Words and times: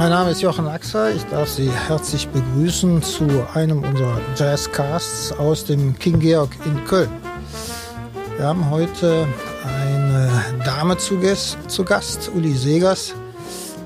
Mein 0.00 0.12
Name 0.12 0.30
ist 0.30 0.40
Jochen 0.40 0.66
Axer. 0.66 1.14
Ich 1.14 1.24
darf 1.24 1.50
Sie 1.50 1.70
herzlich 1.70 2.26
begrüßen 2.28 3.02
zu 3.02 3.28
einem 3.52 3.84
unserer 3.84 4.18
Jazzcasts 4.34 5.30
aus 5.32 5.66
dem 5.66 5.98
King 5.98 6.20
Georg 6.20 6.56
in 6.64 6.82
Köln. 6.86 7.10
Wir 8.38 8.46
haben 8.46 8.70
heute 8.70 9.28
eine 9.62 10.30
Dame 10.64 10.96
zu 10.96 11.18
Gast, 11.18 12.30
Uli 12.34 12.54
Segers, 12.54 13.12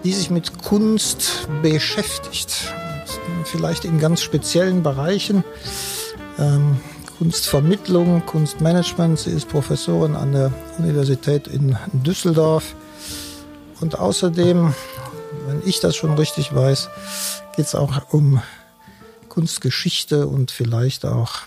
die 0.05 0.13
sich 0.13 0.31
mit 0.31 0.63
Kunst 0.63 1.49
beschäftigt. 1.63 2.73
Vielleicht 3.47 3.85
in 3.85 3.99
ganz 3.99 4.23
speziellen 4.23 4.85
Bereichen. 4.85 5.43
Ähm, 6.39 6.77
Kunstvermittlung, 7.19 8.25
Kunstmanagement. 8.25 9.19
Sie 9.19 9.31
ist 9.31 9.49
Professorin 9.49 10.15
an 10.15 10.31
der 10.31 10.53
Universität 10.79 11.49
in 11.49 11.77
Düsseldorf. 11.93 12.77
Und 13.81 13.99
außerdem, 13.99 14.75
ich 15.65 15.81
das 15.81 15.97
schon 15.97 16.15
richtig 16.15 16.55
weiß, 16.55 16.89
geht 17.57 17.67
es 17.67 17.75
auch 17.75 18.13
um 18.13 18.43
Kunstgeschichte 19.29 20.27
und 20.27 20.51
vielleicht 20.51 21.05
auch 21.05 21.43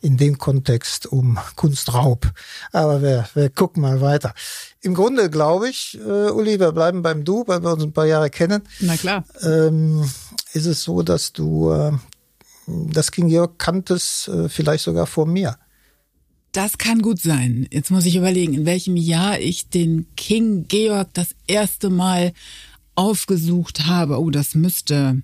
in 0.00 0.16
dem 0.16 0.38
Kontext 0.38 1.06
um 1.06 1.38
Kunstraub. 1.56 2.30
Aber 2.72 3.02
wir, 3.02 3.28
wir 3.34 3.50
gucken 3.50 3.82
mal 3.82 4.00
weiter. 4.00 4.34
Im 4.80 4.94
Grunde 4.94 5.30
glaube 5.30 5.68
ich, 5.68 5.98
äh, 5.98 6.30
Uli, 6.30 6.60
wir 6.60 6.72
bleiben 6.72 7.02
beim 7.02 7.24
Du, 7.24 7.44
weil 7.46 7.62
wir 7.62 7.72
uns 7.72 7.82
ein 7.82 7.92
paar 7.92 8.06
Jahre 8.06 8.30
kennen. 8.30 8.62
Na 8.80 8.96
klar. 8.96 9.24
Ähm, 9.42 10.08
ist 10.52 10.66
es 10.66 10.82
so, 10.82 11.02
dass 11.02 11.32
du 11.32 11.72
äh, 11.72 11.92
das 12.66 13.10
King 13.10 13.28
Georg 13.28 13.58
kanntest, 13.58 14.28
äh, 14.28 14.48
vielleicht 14.48 14.84
sogar 14.84 15.06
vor 15.06 15.26
mir? 15.26 15.56
Das 16.52 16.78
kann 16.78 17.02
gut 17.02 17.20
sein. 17.20 17.66
Jetzt 17.70 17.90
muss 17.90 18.06
ich 18.06 18.16
überlegen, 18.16 18.54
in 18.54 18.64
welchem 18.64 18.96
Jahr 18.96 19.38
ich 19.38 19.68
den 19.68 20.06
King 20.16 20.66
Georg 20.68 21.08
das 21.12 21.30
erste 21.46 21.90
Mal 21.90 22.32
aufgesucht 22.96 23.86
habe. 23.86 24.20
Oh, 24.20 24.30
das 24.30 24.54
müsste 24.54 25.22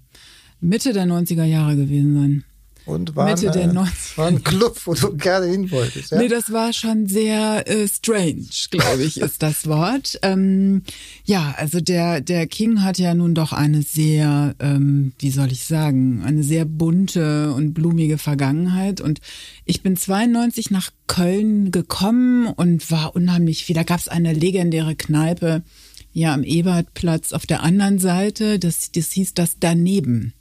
Mitte 0.60 0.92
der 0.92 1.06
90er 1.06 1.44
Jahre 1.44 1.76
gewesen 1.76 2.14
sein. 2.14 2.44
Und 2.84 3.14
war, 3.14 3.26
Mitte 3.26 3.50
der 3.50 3.62
eine, 3.62 3.80
90er. 3.80 4.16
war 4.16 4.26
ein 4.26 4.42
Club, 4.42 4.76
wo 4.86 4.94
du 4.94 5.16
gerne 5.16 5.46
hin 5.46 5.70
wolltest. 5.70 6.10
Ja? 6.10 6.18
Nee, 6.18 6.28
das 6.28 6.52
war 6.52 6.72
schon 6.72 7.06
sehr 7.06 7.68
äh, 7.68 7.86
strange, 7.86 8.46
glaube 8.70 9.04
ich, 9.04 9.20
ist 9.20 9.42
das 9.42 9.68
Wort. 9.68 10.18
Ähm, 10.22 10.82
ja, 11.24 11.54
also 11.56 11.80
der, 11.80 12.20
der 12.20 12.46
King 12.48 12.82
hat 12.82 12.98
ja 12.98 13.14
nun 13.14 13.34
doch 13.34 13.52
eine 13.52 13.82
sehr, 13.82 14.56
ähm, 14.58 15.12
wie 15.20 15.30
soll 15.30 15.52
ich 15.52 15.64
sagen, 15.64 16.22
eine 16.24 16.42
sehr 16.42 16.64
bunte 16.64 17.52
und 17.52 17.72
blumige 17.72 18.18
Vergangenheit. 18.18 19.00
Und 19.00 19.20
ich 19.64 19.82
bin 19.82 19.96
92 19.96 20.72
nach 20.72 20.90
Köln 21.06 21.70
gekommen 21.70 22.48
und 22.48 22.90
war 22.90 23.14
unheimlich 23.14 23.64
viel. 23.64 23.76
Da 23.76 23.84
gab 23.84 24.00
es 24.00 24.08
eine 24.08 24.32
legendäre 24.32 24.96
Kneipe 24.96 25.62
ja 26.12 26.34
am 26.34 26.44
Ebertplatz 26.44 27.32
auf 27.32 27.46
der 27.46 27.62
anderen 27.62 27.98
Seite. 27.98 28.58
Das, 28.58 28.92
das 28.92 29.12
hieß 29.12 29.34
das 29.34 29.58
Daneben 29.58 30.34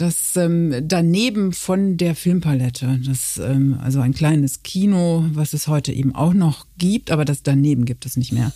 das 0.00 0.34
ähm, 0.36 0.74
daneben 0.82 1.52
von 1.52 1.96
der 1.96 2.14
Filmpalette, 2.14 3.00
das 3.04 3.38
ähm, 3.38 3.78
also 3.82 4.00
ein 4.00 4.14
kleines 4.14 4.62
Kino, 4.62 5.26
was 5.32 5.52
es 5.52 5.68
heute 5.68 5.92
eben 5.92 6.14
auch 6.14 6.32
noch 6.32 6.66
gibt, 6.78 7.10
aber 7.10 7.24
das 7.24 7.42
daneben 7.42 7.84
gibt 7.84 8.06
es 8.06 8.16
nicht 8.16 8.32
mehr. 8.32 8.52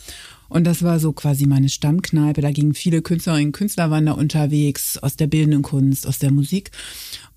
Und 0.49 0.65
das 0.65 0.83
war 0.83 1.01
so 1.01 1.13
quasi 1.13 1.47
meine 1.47 1.69
Stammkneipe. 1.69 2.41
Da 2.41 2.51
gingen 2.51 2.75
viele 2.75 3.03
Künstlerinnen 3.03 3.47
und 3.47 3.53
Künstler 3.53 3.91
waren 3.91 4.07
da 4.07 4.13
unterwegs 4.13 4.99
aus 4.99 5.17
der 5.17 5.27
bildenden 5.27 5.63
Kunst, 5.63 6.07
aus 6.07 6.19
der 6.19 6.31
Musik. 6.31 6.71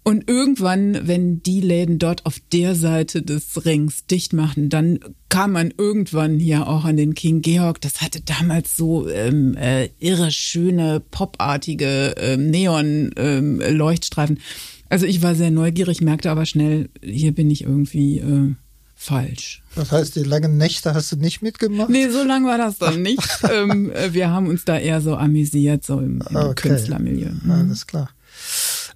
Und 0.07 0.29
irgendwann, 0.29 1.05
wenn 1.05 1.43
die 1.43 1.59
Läden 1.59 1.99
dort 1.99 2.25
auf 2.25 2.39
der 2.53 2.75
Seite 2.75 3.23
des 3.23 3.65
Rings 3.65 4.05
dicht 4.05 4.31
machten, 4.31 4.69
dann 4.69 4.99
kam 5.27 5.51
man 5.51 5.73
irgendwann 5.77 6.39
hier 6.39 6.65
auch 6.65 6.85
an 6.85 6.95
den 6.95 7.13
King 7.13 7.41
Georg. 7.41 7.81
Das 7.81 7.99
hatte 7.99 8.21
damals 8.21 8.77
so 8.77 9.09
ähm, 9.09 9.57
äh, 9.57 9.89
irre 9.99 10.31
schöne, 10.31 11.01
popartige 11.01 12.15
ähm, 12.19 12.49
Neon-Leuchtstreifen. 12.51 14.37
Ähm, 14.37 14.43
also 14.87 15.05
ich 15.05 15.21
war 15.23 15.35
sehr 15.35 15.51
neugierig, 15.51 15.99
merkte 15.99 16.31
aber 16.31 16.45
schnell, 16.45 16.87
hier 17.03 17.33
bin 17.33 17.51
ich 17.51 17.63
irgendwie 17.63 18.19
äh, 18.19 18.55
falsch. 18.95 19.61
Das 19.75 19.91
heißt, 19.91 20.15
die 20.15 20.23
langen 20.23 20.55
Nächte 20.55 20.93
hast 20.93 21.11
du 21.11 21.17
nicht 21.17 21.41
mitgemacht? 21.41 21.89
Nee, 21.89 22.07
so 22.07 22.23
lang 22.23 22.45
war 22.45 22.57
das 22.57 22.77
dann 22.77 23.01
nicht. 23.01 23.27
ähm, 23.51 23.91
äh, 23.91 24.13
wir 24.13 24.29
haben 24.29 24.47
uns 24.47 24.63
da 24.63 24.77
eher 24.77 25.01
so 25.01 25.17
amüsiert, 25.17 25.85
so 25.85 25.99
im, 25.99 26.23
im 26.29 26.35
okay. 26.37 26.69
Künstlermilieu. 26.69 27.31
Mhm. 27.43 27.51
Alles 27.51 27.85
klar. 27.85 28.09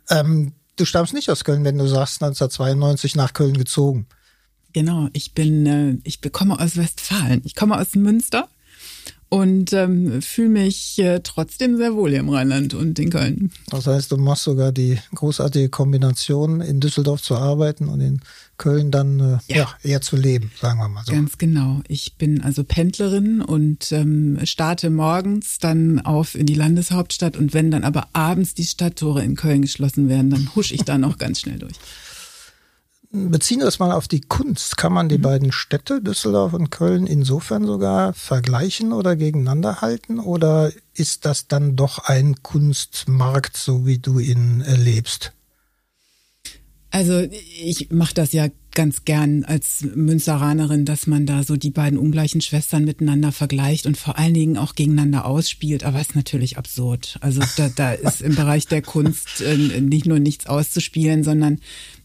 Ähm, 0.10 0.54
du 0.82 0.86
stammst 0.86 1.14
nicht 1.14 1.30
aus 1.30 1.44
Köln, 1.44 1.64
wenn 1.64 1.78
du 1.78 1.88
sagst 1.88 2.22
1992 2.24 3.16
nach 3.16 3.34
Köln 3.34 3.58
gezogen. 3.58 4.08
Genau, 4.74 5.10
ich 5.14 5.34
bin, 5.34 5.66
äh, 5.66 5.98
ich 6.04 6.22
komme 6.32 6.60
aus 6.60 6.76
Westfalen. 6.78 7.42
Ich 7.46 7.56
komme 7.56 7.80
aus 7.80 7.96
Münster 7.96 8.48
und 9.32 9.72
ähm, 9.72 10.22
fühle 10.22 10.50
mich 10.50 11.00
äh, 11.00 11.22
trotzdem 11.24 11.78
sehr 11.78 11.96
wohl 11.96 12.10
hier 12.10 12.20
im 12.20 12.28
Rheinland 12.28 12.74
und 12.74 13.00
in 13.00 13.10
Köln. 13.10 13.50
Das 13.70 13.88
heißt, 13.88 14.12
du 14.12 14.18
machst 14.18 14.44
sogar 14.44 14.74
die 14.74 15.00
großartige 15.16 15.70
Kombination, 15.70 16.60
in 16.60 16.82
Düsseldorf 16.82 17.22
zu 17.22 17.38
arbeiten 17.38 17.88
und 17.88 18.02
in 18.02 18.20
Köln 18.58 18.92
dann 18.92 19.22
äh, 19.22 19.38
ja. 19.48 19.58
ja. 19.58 19.70
eher 19.84 20.02
zu 20.02 20.18
leben, 20.18 20.52
sagen 20.60 20.80
wir 20.80 20.90
mal 20.90 21.06
so. 21.06 21.14
Ganz 21.14 21.38
genau. 21.38 21.80
Ich 21.88 22.16
bin 22.18 22.42
also 22.42 22.66
Pendlerin 22.66 23.42
und 23.42 23.94
ähm, 23.94 24.38
starte 24.44 24.90
morgens 24.90 25.60
dann 25.60 26.02
auf 26.02 26.36
in 26.36 26.46
die 26.46 26.56
Landeshauptstadt 26.56 27.38
und 27.38 27.54
wenn 27.54 27.72
dann 27.72 27.86
aber 27.86 28.10
abends 28.12 28.54
die 28.54 28.66
Stadttore 28.66 29.24
in 29.24 29.38
Köln 29.38 29.62
geschlossen 29.62 30.10
werden, 30.10 30.30
dann 30.30 30.54
husch 30.56 30.74
ich 30.74 30.84
da 30.84 30.98
noch 30.98 31.18
ganz 31.18 31.40
schnell 31.40 31.58
durch. 31.58 31.78
Beziehen 33.14 33.60
wir 33.60 33.66
das 33.66 33.80
mal 33.80 33.92
auf 33.92 34.08
die 34.08 34.22
Kunst. 34.22 34.78
Kann 34.78 34.94
man 34.94 35.10
die 35.10 35.18
mhm. 35.18 35.24
beiden 35.24 35.52
Städte, 35.52 36.02
Düsseldorf 36.02 36.54
und 36.54 36.70
Köln, 36.70 37.06
insofern 37.06 37.66
sogar 37.66 38.14
vergleichen 38.14 38.94
oder 38.94 39.18
gegeneinander 39.18 39.82
halten? 39.82 40.20
Oder 40.20 40.72
ist 40.94 41.26
das 41.26 41.48
dann 41.48 41.76
doch 41.76 42.00
ein 42.00 42.42
Kunstmarkt, 42.42 43.58
so 43.58 43.86
wie 43.86 43.98
du 43.98 44.20
ihn 44.20 44.62
erlebst? 44.62 45.34
Also 46.90 47.20
ich 47.20 47.90
mache 47.92 48.14
das 48.14 48.34
ja 48.34 48.48
ganz 48.74 49.06
gern 49.06 49.44
als 49.44 49.86
Münsteranerin, 49.96 50.86
dass 50.86 51.08
man 51.08 51.26
da 51.26 51.44
so 51.44 51.58
die 51.58 51.72
beiden 51.72 51.98
ungleichen 51.98 52.42
Schwestern 52.42 52.86
miteinander 52.86 53.32
vergleicht 53.32 53.86
und 53.86 53.98
vor 53.98 54.18
allen 54.18 54.34
Dingen 54.34 54.58
auch 54.58 54.76
gegeneinander 54.76 55.26
ausspielt. 55.26 55.84
Aber 55.84 56.00
es 56.00 56.10
ist 56.10 56.16
natürlich 56.16 56.58
absurd. 56.58 57.18
Also 57.22 57.42
da, 57.58 57.70
da 57.70 57.94
ist 57.94 58.22
im 58.22 58.36
Bereich 58.36 58.68
der 58.68 58.82
Kunst 58.82 59.42
äh, 59.42 59.58
nicht 59.82 60.06
nur 60.06 60.20
nichts 60.20 60.48
auszuspielen, 60.48 61.24
sondern 61.24 61.60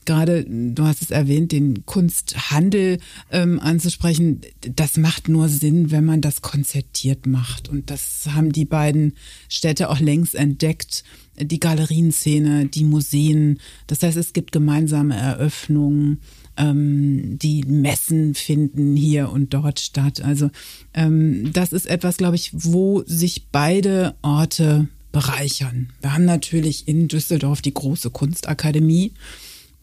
gerade, 0.06 0.44
du 0.44 0.84
hast 0.84 1.03
es 1.03 1.11
erwähnt, 1.11 1.53
den 1.53 1.84
Kunsthandel 1.84 2.99
ähm, 3.31 3.61
anzusprechen, 3.61 4.41
das 4.61 4.97
macht 4.97 5.28
nur 5.28 5.49
Sinn, 5.49 5.91
wenn 5.91 6.05
man 6.05 6.21
das 6.21 6.43
konzertiert 6.43 7.27
macht. 7.27 7.69
Und 7.69 7.91
das 7.91 8.28
haben 8.34 8.53
die 8.53 8.65
beiden 8.65 9.15
Städte 9.49 9.91
auch 9.91 10.00
längst 10.00 10.34
entdeckt 10.34 11.05
die 11.39 11.61
Galerienszene, 11.61 12.67
die 12.67 12.84
Museen. 12.84 13.61
Das 13.87 14.03
heißt, 14.03 14.17
es 14.17 14.33
gibt 14.33 14.53
gemeinsame 14.53 15.17
Eröffnungen. 15.17 16.21
Ähm, 16.56 17.38
die 17.38 17.62
Messen 17.65 18.34
finden 18.34 18.97
hier 18.97 19.31
und 19.31 19.53
dort 19.53 19.81
statt. 19.81 20.23
Also 20.23 20.50
ähm, 20.94 21.53
das 21.53 21.73
ist 21.73 21.87
etwas, 21.87 22.17
glaube 22.17 22.37
ich, 22.37 22.50
wo 22.55 23.03
sich 23.06 23.49
beide 23.53 24.15
Orte 24.23 24.88
bereichern. 25.12 25.91
Wir 26.00 26.15
haben 26.15 26.25
natürlich 26.25 26.88
in 26.88 27.09
Düsseldorf 27.09 27.61
die 27.61 27.75
große 27.75 28.11
Kunstakademie. 28.11 29.12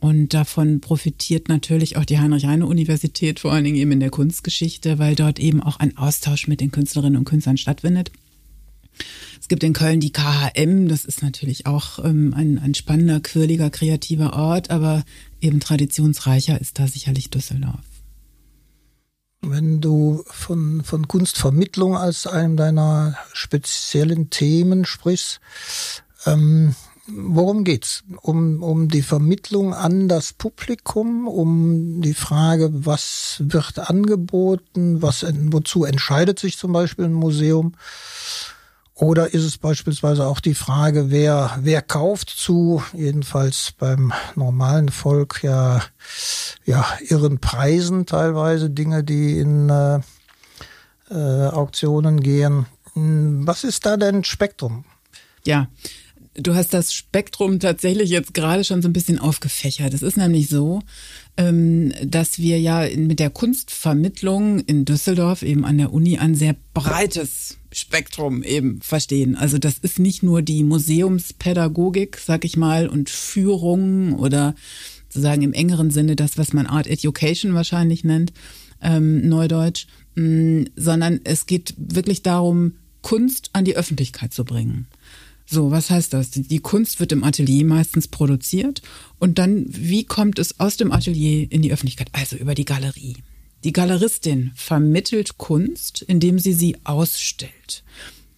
Und 0.04 0.34
davon 0.34 0.82
profitiert 0.82 1.48
natürlich 1.48 1.96
auch 1.96 2.04
die 2.04 2.20
Heinrich-Heine-Universität, 2.20 3.40
vor 3.40 3.54
allen 3.54 3.64
Dingen 3.64 3.78
eben 3.78 3.94
in 3.94 4.02
der 4.02 4.10
Kunstgeschichte, 4.10 5.00
weil 5.00 5.16
dort 5.16 5.40
eben 5.40 5.64
auch 5.64 5.80
ein 5.80 5.98
Austausch 5.98 6.50
mit 6.50 6.60
den 6.60 6.72
Künstlerinnen 6.72 7.18
und 7.18 7.24
Künstlern 7.24 7.56
stattfindet. 7.56 8.12
Es 9.40 9.48
gibt 9.48 9.64
in 9.64 9.72
Köln 9.72 10.02
die 10.02 10.12
KHM, 10.12 10.90
das 10.90 11.06
ist 11.06 11.24
natürlich 11.24 11.68
auch 11.68 12.04
ähm, 12.04 12.34
ein, 12.36 12.60
ein 12.60 12.74
spannender, 12.74 13.22
quirliger, 13.22 13.70
kreativer 13.70 14.34
Ort, 14.34 14.72
aber 14.72 15.06
eben 15.40 15.62
traditionsreicher 15.62 16.60
ist 16.60 16.80
da 16.80 16.88
sicherlich 16.88 17.30
Düsseldorf. 17.30 17.80
Wenn 19.40 19.80
du 19.80 20.26
von, 20.26 20.84
von 20.84 21.08
Kunstvermittlung 21.08 21.96
als 21.96 22.28
einem 22.28 22.58
deiner 22.58 23.18
speziellen 23.32 24.30
Themen 24.30 24.84
sprichst, 24.84 25.40
ähm, 26.26 26.76
worum 27.08 27.64
geht's? 27.64 28.04
Um, 28.22 28.64
um 28.64 28.88
die 28.88 29.02
Vermittlung 29.02 29.74
an 29.74 30.08
das 30.08 30.34
Publikum, 30.34 31.28
um 31.28 32.02
die 32.02 32.14
Frage, 32.14 32.70
was 32.72 33.38
wird 33.40 33.80
angeboten, 33.80 35.02
was, 35.02 35.26
wozu 35.52 35.86
entscheidet 35.86 36.40
sich 36.40 36.58
zum 36.58 36.74
Beispiel 36.74 37.06
ein 37.06 37.14
Museum? 37.14 37.74
Oder 38.96 39.34
ist 39.34 39.44
es 39.44 39.58
beispielsweise 39.58 40.28
auch 40.28 40.40
die 40.40 40.54
Frage, 40.54 41.10
wer, 41.10 41.58
wer 41.62 41.82
kauft 41.82 42.30
zu, 42.30 42.84
jedenfalls 42.94 43.74
beim 43.78 44.14
normalen 44.36 44.90
Volk 44.90 45.44
ja, 45.44 45.82
ja 46.64 46.86
irren 47.08 47.40
Preisen 47.40 48.06
teilweise 48.06 48.70
Dinge, 48.70 49.04
die 49.04 49.40
in 49.40 49.70
äh, 49.70 50.00
äh, 51.10 51.48
Auktionen 51.48 52.22
gehen. 52.22 52.68
Hm, 52.94 53.48
was 53.48 53.64
ist 53.64 53.86
da 53.86 53.98
denn 53.98 54.24
Spektrum? 54.24 54.86
Ja, 55.44 55.68
du 56.36 56.56
hast 56.56 56.74
das 56.74 56.94
Spektrum 56.94 57.60
tatsächlich 57.60 58.10
jetzt 58.10 58.34
gerade 58.34 58.64
schon 58.64 58.82
so 58.82 58.90
ein 58.90 58.94
bisschen 58.94 59.20
aufgefächert. 59.20 59.94
Es 59.94 60.02
ist 60.02 60.18
nämlich 60.18 60.50
so, 60.50 60.82
ähm, 61.38 61.94
dass 62.04 62.40
wir 62.40 62.60
ja 62.60 62.88
mit 62.96 63.20
der 63.20 63.30
Kunstvermittlung 63.30 64.60
in 64.60 64.86
Düsseldorf 64.86 65.44
eben 65.44 65.66
an 65.66 65.78
der 65.78 65.94
Uni 65.94 66.18
ein 66.18 66.36
sehr 66.36 66.56
breites 66.74 67.58
Spektrum 67.72 68.44
eben 68.44 68.82
verstehen. 68.82 69.36
Also 69.36 69.58
das 69.58 69.78
ist 69.80 70.00
nicht 70.00 70.24
nur 70.24 70.42
die 70.42 70.64
Museumspädagogik, 70.64 72.18
sag 72.18 72.46
ich 72.46 72.58
mal, 72.58 72.88
und 72.88 73.10
Führung 73.10 74.14
oder 74.14 74.56
sozusagen 75.10 75.44
im 75.44 75.54
engeren 75.54 75.92
Sinne 75.92 76.16
das, 76.16 76.38
was 76.38 76.54
man 76.54 76.66
Art 76.66 76.88
Education 76.88 77.54
wahrscheinlich 77.54 78.04
nennt, 78.04 78.34
ähm, 78.82 79.28
Neudeutsch, 79.28 79.86
mm, 80.16 80.64
sondern 80.76 81.22
es 81.24 81.46
geht 81.46 81.76
wirklich 81.78 82.24
darum, 82.24 82.74
Kunst 83.02 83.50
an 83.54 83.66
die 83.66 83.76
Öffentlichkeit 83.76 84.34
zu 84.34 84.46
bringen. 84.46 84.88
So, 85.46 85.72
was 85.72 85.90
heißt 85.90 86.14
das? 86.14 86.32
Die 86.32 86.60
Kunst 86.60 87.00
wird 87.00 87.12
im 87.12 87.24
Atelier 87.24 87.66
meistens 87.66 88.08
produziert 88.08 88.82
und 89.20 89.38
dann, 89.38 89.66
wie 89.68 90.06
kommt 90.06 90.40
es 90.40 90.60
aus 90.60 90.78
dem 90.78 90.92
Atelier 90.92 91.52
in 91.52 91.62
die 91.62 91.72
Öffentlichkeit? 91.72 92.08
Also 92.14 92.38
über 92.38 92.56
die 92.56 92.66
Galerie. 92.66 93.18
Die 93.64 93.74
Galeristin 93.74 94.52
vermittelt 94.56 95.38
Kunst, 95.38 96.02
indem 96.02 96.40
sie 96.40 96.54
sie 96.54 96.78
ausstellt, 96.84 97.84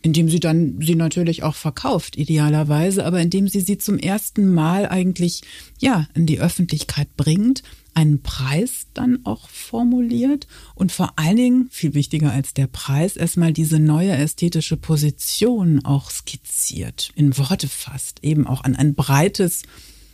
indem 0.05 0.29
sie 0.29 0.39
dann 0.39 0.79
sie 0.81 0.93
natürlich 0.93 1.41
auch 1.41 1.55
verkauft, 1.55 2.15
idealerweise, 2.15 3.03
aber 3.07 3.19
indem 3.21 3.47
sie 3.47 3.61
sie 3.61 3.79
zum 3.79 3.97
ersten 3.97 4.53
Mal 4.53 4.87
eigentlich, 4.87 5.41
ja, 5.79 6.07
in 6.13 6.27
die 6.27 6.39
Öffentlichkeit 6.39 7.17
bringt 7.17 7.63
einen 7.95 8.21
Preis 8.21 8.85
dann 8.93 9.25
auch 9.25 9.49
formuliert 9.49 10.45
und 10.75 10.91
vor 10.91 11.13
allen 11.15 11.37
Dingen, 11.37 11.69
viel 11.71 11.95
wichtiger 11.95 12.31
als 12.31 12.53
der 12.53 12.67
Preis, 12.67 13.17
erstmal 13.17 13.51
diese 13.51 13.79
neue 13.79 14.11
ästhetische 14.11 14.77
Position 14.77 15.83
auch 15.83 16.11
skizziert, 16.11 17.09
in 17.15 17.35
Worte 17.39 17.67
fasst, 17.67 18.19
eben 18.21 18.45
auch 18.45 18.63
an 18.63 18.75
ein 18.75 18.93
breites, 18.93 19.63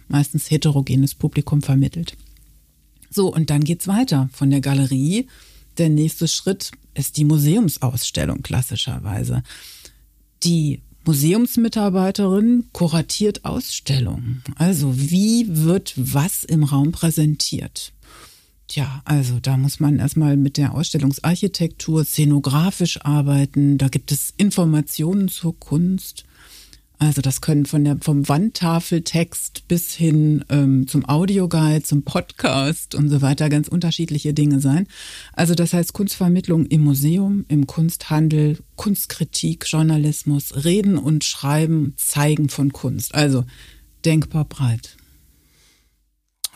meistens 0.08 0.50
heterogenes 0.50 1.16
Publikum 1.16 1.62
vermittelt. 1.62 2.16
So, 3.10 3.34
und 3.34 3.50
dann 3.50 3.66
geht's 3.66 3.88
weiter 3.88 4.30
von 4.32 4.52
der 4.52 4.62
Galerie. 4.62 5.28
Der 5.78 5.90
nächste 5.90 6.30
Schritt 6.30 6.72
ist 6.94 7.18
die 7.18 7.26
Museumsausstellung 7.26 8.42
klassischerweise. 8.42 9.44
Die 10.44 10.82
Museumsmitarbeiterin 11.06 12.66
kuratiert 12.74 13.46
Ausstellungen. 13.46 14.44
Also 14.56 14.94
wie 14.98 15.46
wird 15.50 15.94
was 15.96 16.44
im 16.44 16.64
Raum 16.64 16.92
präsentiert? 16.92 17.94
Tja, 18.68 19.02
also 19.04 19.40
da 19.42 19.58
muss 19.58 19.80
man 19.80 20.00
erstmal 20.00 20.38
mit 20.38 20.58
der 20.58 20.74
Ausstellungsarchitektur 20.74 22.06
szenografisch 22.06 23.02
arbeiten. 23.02 23.78
Da 23.78 23.90
gibt 23.90 24.12
es 24.12 24.34
Informationen 24.38 25.28
zur 25.28 25.60
Kunst. 25.60 26.24
Also 27.02 27.24
das 27.24 27.42
können 27.42 27.66
von 27.66 27.84
der, 27.84 27.98
vom 28.00 28.30
Wandtafeltext 28.30 29.68
bis 29.68 29.92
hin 29.92 30.46
ähm, 30.50 30.88
zum 30.88 31.10
Audioguide, 31.10 31.82
zum 31.82 32.04
Podcast 32.04 32.94
und 32.94 33.10
so 33.10 33.24
weiter 33.24 33.50
ganz 33.50 33.68
unterschiedliche 33.68 34.36
Dinge 34.36 34.60
sein. 34.60 34.88
Also 35.34 35.56
das 35.56 35.74
heißt 35.74 35.94
Kunstvermittlung 35.94 36.68
im 36.68 36.82
Museum, 36.82 37.44
im 37.48 37.66
Kunsthandel, 37.66 38.60
Kunstkritik, 38.76 39.66
Journalismus, 39.68 40.64
Reden 40.64 41.00
und 41.00 41.24
Schreiben, 41.24 41.96
Zeigen 41.98 42.50
von 42.50 42.72
Kunst. 42.72 43.16
Also 43.16 43.46
denkbar 44.06 44.46
breit 44.46 44.96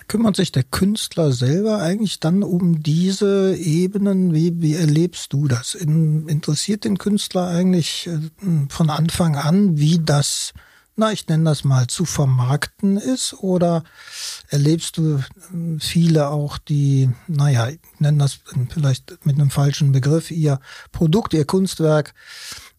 kümmert 0.08 0.36
sich 0.36 0.52
der 0.52 0.64
Künstler 0.64 1.32
selber 1.32 1.82
eigentlich 1.82 2.20
dann 2.20 2.44
um 2.44 2.82
diese 2.82 3.56
Ebenen? 3.56 4.34
Wie, 4.34 4.62
wie 4.62 4.76
erlebst 4.76 5.34
du 5.34 5.48
das? 5.48 5.76
In, 5.76 6.28
interessiert 6.28 6.84
den 6.84 6.98
Künstler 6.98 7.48
eigentlich 7.48 8.08
äh, 8.08 8.20
von 8.70 8.90
Anfang 8.90 9.36
an, 9.36 9.78
wie 9.78 10.00
das, 10.00 10.54
na, 10.96 11.12
ich 11.12 11.28
nenne 11.28 11.46
das 11.46 11.64
mal, 11.64 11.88
zu 11.88 12.06
vermarkten 12.06 12.98
ist? 12.98 13.34
Oder 13.34 13.84
erlebst 14.50 14.98
du 14.98 15.18
äh, 15.18 15.80
viele 15.80 16.30
auch, 16.30 16.58
die, 16.58 17.10
naja, 17.28 17.70
ich 17.70 17.80
nenne 18.00 18.20
das 18.20 18.40
vielleicht 18.70 19.26
mit 19.26 19.36
einem 19.36 19.50
falschen 19.50 19.92
Begriff, 19.92 20.32
ihr 20.32 20.60
Produkt, 20.92 21.34
ihr 21.34 21.46
Kunstwerk 21.46 22.14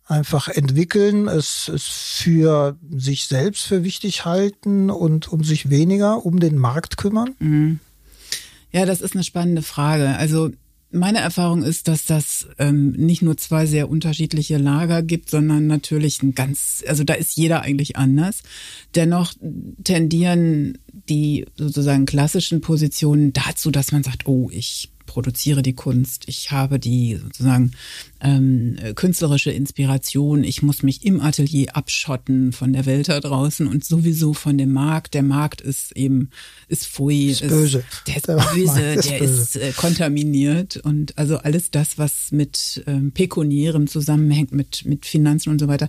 einfach 0.07 0.49
entwickeln, 0.49 1.29
es, 1.29 1.69
es 1.69 1.85
für 1.85 2.77
sich 2.91 3.27
selbst 3.27 3.65
für 3.65 3.85
wichtig 3.85 4.25
halten 4.25 4.91
und 4.91 5.29
um 5.33 5.43
sich 5.45 5.69
weniger 5.69 6.25
um 6.25 6.41
den 6.41 6.57
Markt 6.57 6.97
kümmern? 6.97 7.35
Mhm. 7.39 7.81
Ja, 8.73 8.87
das 8.87 9.01
ist 9.01 9.15
eine 9.15 9.25
spannende 9.25 9.63
Frage. 9.63 10.17
Also 10.17 10.51
meine 10.93 11.19
Erfahrung 11.19 11.63
ist, 11.63 11.89
dass 11.89 12.05
das 12.05 12.47
ähm, 12.59 12.93
nicht 12.93 13.23
nur 13.23 13.37
zwei 13.37 13.67
sehr 13.67 13.89
unterschiedliche 13.89 14.57
Lager 14.57 15.03
gibt, 15.03 15.31
sondern 15.31 15.67
natürlich 15.67 16.23
ein 16.23 16.35
ganz, 16.35 16.85
also 16.87 17.05
da 17.05 17.15
ist 17.15 17.37
jeder 17.37 17.63
eigentlich 17.63 17.97
anders. 17.97 18.43
Dennoch 18.95 19.35
tendieren 19.83 20.79
die 20.93 21.47
sozusagen 21.57 22.07
klassischen 22.07 22.61
Positionen 22.61 23.33
dazu, 23.33 23.71
dass 23.71 23.93
man 23.93 24.03
sagt, 24.03 24.27
oh, 24.27 24.49
ich 24.53 24.91
produziere 25.07 25.63
die 25.63 25.75
Kunst, 25.75 26.25
ich 26.27 26.51
habe 26.51 26.79
die 26.79 27.17
sozusagen 27.17 27.73
ähm, 28.21 28.77
künstlerische 28.95 29.51
Inspiration, 29.51 30.45
ich 30.45 30.63
muss 30.63 30.83
mich 30.83 31.05
im 31.05 31.21
Atelier 31.21 31.77
abschotten 31.77 32.53
von 32.53 32.73
der 32.73 32.87
Welt 32.87 33.09
da 33.09 33.21
draußen 33.21 33.67
und 33.67 33.85
sowieso 33.85 34.35
von 34.35 34.59
dem 34.59 34.73
Markt. 34.73 35.15
Der 35.15 35.23
Markt 35.23 35.61
ist 35.61 35.93
eben, 35.93 36.31
ist 36.69 36.87
Fui, 36.87 37.31
ist, 37.31 37.47
böse. 37.47 37.85
Der 38.07 38.17
ist 38.17 38.29
der 38.29 38.37
böse, 38.37 38.83
ist 38.95 39.11
der 39.11 39.19
böse. 39.19 39.43
ist 39.43 39.57
äh, 39.57 39.73
kontaminiert 39.73 40.77
und 40.79 41.17
also 41.17 41.39
alles 41.39 41.71
das, 41.71 41.99
was 41.99 42.33
mit 42.33 42.83
ähm, 42.87 43.13
Pekuniärem 43.13 43.87
zusammenhängt, 43.87 44.53
mit, 44.53 44.85
mit 44.85 45.07
Finanzen 45.07 45.51
und 45.51 45.61
so 45.61 45.69
weiter, 45.69 45.89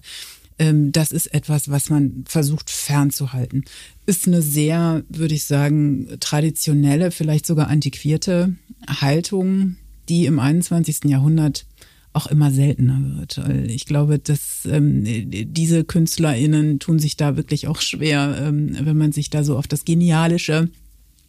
ähm, 0.60 0.92
das 0.92 1.12
ist 1.12 1.34
etwas, 1.34 1.70
was 1.70 1.90
man 1.90 2.24
versucht 2.28 2.70
fernzuhalten. 2.70 3.66
Ist 4.06 4.28
eine 4.28 4.42
sehr, 4.42 5.04
würde 5.10 5.36
ich 5.36 5.44
sagen, 5.44 6.08
traditionelle, 6.20 7.12
vielleicht 7.12 7.46
sogar 7.46 7.68
antiquierte 7.68 8.56
Haltung, 8.88 9.76
die 10.10 10.26
im 10.26 10.40
21. 10.40 11.06
Jahrhundert 11.06 11.66
auch 12.14 12.28
immer 12.28 12.50
seltener 12.50 13.00
wird. 13.18 13.38
Ich 13.68 13.86
glaube, 13.86 14.18
dass 14.18 14.66
ähm, 14.66 15.04
diese 15.06 15.84
KünstlerInnen 15.84 16.80
tun 16.80 16.98
sich 16.98 17.16
da 17.16 17.38
wirklich 17.38 17.68
auch 17.68 17.80
schwer, 17.80 18.40
ähm, 18.42 18.76
wenn 18.82 18.98
man 18.98 19.12
sich 19.12 19.30
da 19.30 19.44
so 19.44 19.56
auf 19.56 19.68
das 19.68 19.86
genialische 19.86 20.70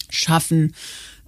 Schaffen 0.08 0.72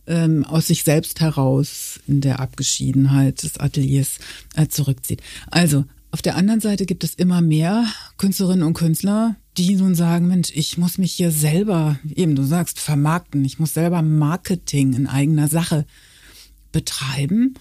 ähm, 0.07 0.45
aus 0.45 0.69
sich 0.69 0.85
selbst 0.85 1.21
heraus 1.21 2.01
in 2.07 2.23
der 2.23 2.41
Abgeschiedenheit 2.41 3.43
des 3.43 3.59
Ateliers 3.59 4.19
äh, 4.57 4.69
zurückzieht. 4.69 5.21
Also 5.51 5.85
auf 6.13 6.23
der 6.23 6.37
anderen 6.37 6.61
Seite 6.61 6.87
gibt 6.87 7.05
es 7.05 7.15
immer 7.15 7.41
mehr 7.41 7.87
Künstlerinnen 8.17 8.65
und 8.65 8.75
Künstler, 8.75 9.37
die 9.57 9.77
nun 9.77 9.95
sagen, 9.95 10.27
Mensch, 10.27 10.51
ich 10.55 10.79
muss 10.79 10.99
mich 10.99 11.13
hier 11.13 11.31
selber, 11.31 11.99
eben 12.15 12.35
du 12.35 12.43
sagst, 12.43 12.81
vermarkten, 12.81 13.45
ich 13.45 13.59
muss 13.59 13.75
selber 13.75 14.03
Marketing 14.03 14.93
in 14.95 15.07
eigener 15.07 15.49
Sache 15.49 15.87
betreiben 16.73 17.55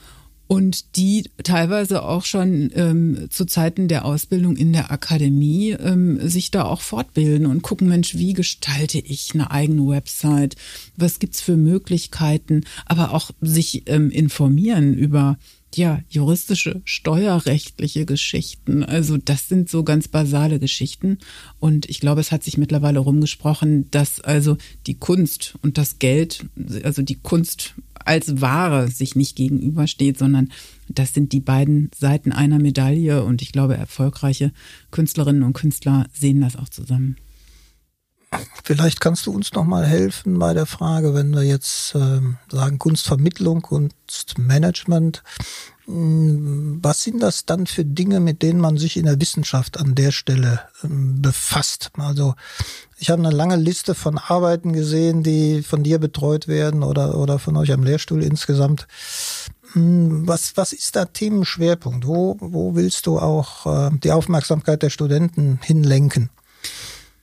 und 0.47 0.95
die 0.95 1.29
teilweise 1.43 2.01
auch 2.01 2.25
schon 2.25 2.71
ähm, 2.74 3.27
zu 3.29 3.45
Zeiten 3.45 3.88
der 3.88 4.03
Ausbildung 4.03 4.55
in 4.55 4.74
der 4.74 4.91
Akademie 4.91 5.74
ähm, 5.74 6.27
sich 6.27 6.50
da 6.50 6.63
auch 6.63 6.81
fortbilden 6.81 7.45
und 7.45 7.62
gucken, 7.62 7.88
Mensch, 7.88 8.15
wie 8.15 8.33
gestalte 8.33 8.97
ich 8.97 9.35
eine 9.35 9.51
eigene 9.51 9.88
Website? 9.88 10.55
Was 10.97 11.19
gibt's 11.19 11.39
für 11.39 11.55
Möglichkeiten? 11.55 12.63
Aber 12.88 13.13
auch 13.13 13.29
sich 13.41 13.83
ähm, 13.85 14.09
informieren 14.09 14.95
über 14.95 15.38
ja, 15.75 16.01
juristische, 16.09 16.81
steuerrechtliche 16.83 18.05
Geschichten. 18.05 18.83
Also 18.83 19.17
das 19.17 19.47
sind 19.47 19.69
so 19.69 19.83
ganz 19.83 20.07
basale 20.07 20.59
Geschichten. 20.59 21.19
Und 21.59 21.89
ich 21.89 21.99
glaube, 21.99 22.21
es 22.21 22.31
hat 22.31 22.43
sich 22.43 22.57
mittlerweile 22.57 22.99
rumgesprochen, 22.99 23.89
dass 23.91 24.19
also 24.19 24.57
die 24.88 24.95
Kunst 24.95 25.55
und 25.61 25.77
das 25.77 25.99
Geld, 25.99 26.45
also 26.83 27.01
die 27.01 27.15
Kunst 27.15 27.75
als 28.05 28.41
Ware 28.41 28.89
sich 28.89 29.15
nicht 29.15 29.35
gegenübersteht, 29.35 30.17
sondern 30.17 30.51
das 30.88 31.13
sind 31.13 31.31
die 31.33 31.41
beiden 31.41 31.91
Seiten 31.95 32.31
einer 32.31 32.57
Medaille. 32.57 33.23
Und 33.23 33.41
ich 33.41 33.51
glaube, 33.51 33.77
erfolgreiche 33.77 34.51
Künstlerinnen 34.91 35.43
und 35.43 35.53
Künstler 35.53 36.07
sehen 36.13 36.41
das 36.41 36.55
auch 36.55 36.69
zusammen. 36.69 37.17
Vielleicht 38.69 39.01
kannst 39.01 39.25
du 39.25 39.31
uns 39.31 39.51
noch 39.53 39.65
mal 39.65 39.83
helfen 39.83 40.38
bei 40.38 40.53
der 40.53 40.67
Frage, 40.67 41.15
wenn 41.15 41.33
wir 41.33 41.41
jetzt 41.41 41.95
äh, 41.95 42.21
sagen 42.51 42.77
Kunstvermittlung, 42.77 43.63
Kunstmanagement. 43.63 45.23
Hm, 45.85 46.77
was 46.79 47.01
sind 47.01 47.19
das 47.23 47.47
dann 47.47 47.65
für 47.65 47.83
Dinge, 47.83 48.19
mit 48.19 48.43
denen 48.43 48.61
man 48.61 48.77
sich 48.77 48.97
in 48.97 49.05
der 49.05 49.19
Wissenschaft 49.19 49.79
an 49.79 49.95
der 49.95 50.11
Stelle 50.11 50.61
ähm, 50.83 51.19
befasst? 51.19 51.89
Also 51.97 52.35
ich 52.99 53.09
habe 53.09 53.25
eine 53.25 53.35
lange 53.35 53.55
Liste 53.55 53.95
von 53.95 54.19
Arbeiten 54.19 54.71
gesehen, 54.71 55.23
die 55.23 55.63
von 55.63 55.81
dir 55.81 55.97
betreut 55.97 56.47
werden 56.47 56.83
oder, 56.83 57.17
oder 57.17 57.39
von 57.39 57.57
euch 57.57 57.71
am 57.71 57.81
Lehrstuhl 57.81 58.21
insgesamt. 58.21 58.88
Hm, 59.73 60.27
was, 60.27 60.57
was 60.57 60.73
ist 60.73 60.95
da 60.95 61.05
Themenschwerpunkt? 61.05 62.05
Wo, 62.05 62.38
wo 62.39 62.75
willst 62.75 63.07
du 63.07 63.17
auch 63.17 63.65
äh, 63.65 63.89
die 64.03 64.11
Aufmerksamkeit 64.11 64.83
der 64.83 64.91
Studenten 64.91 65.59
hinlenken? 65.63 66.29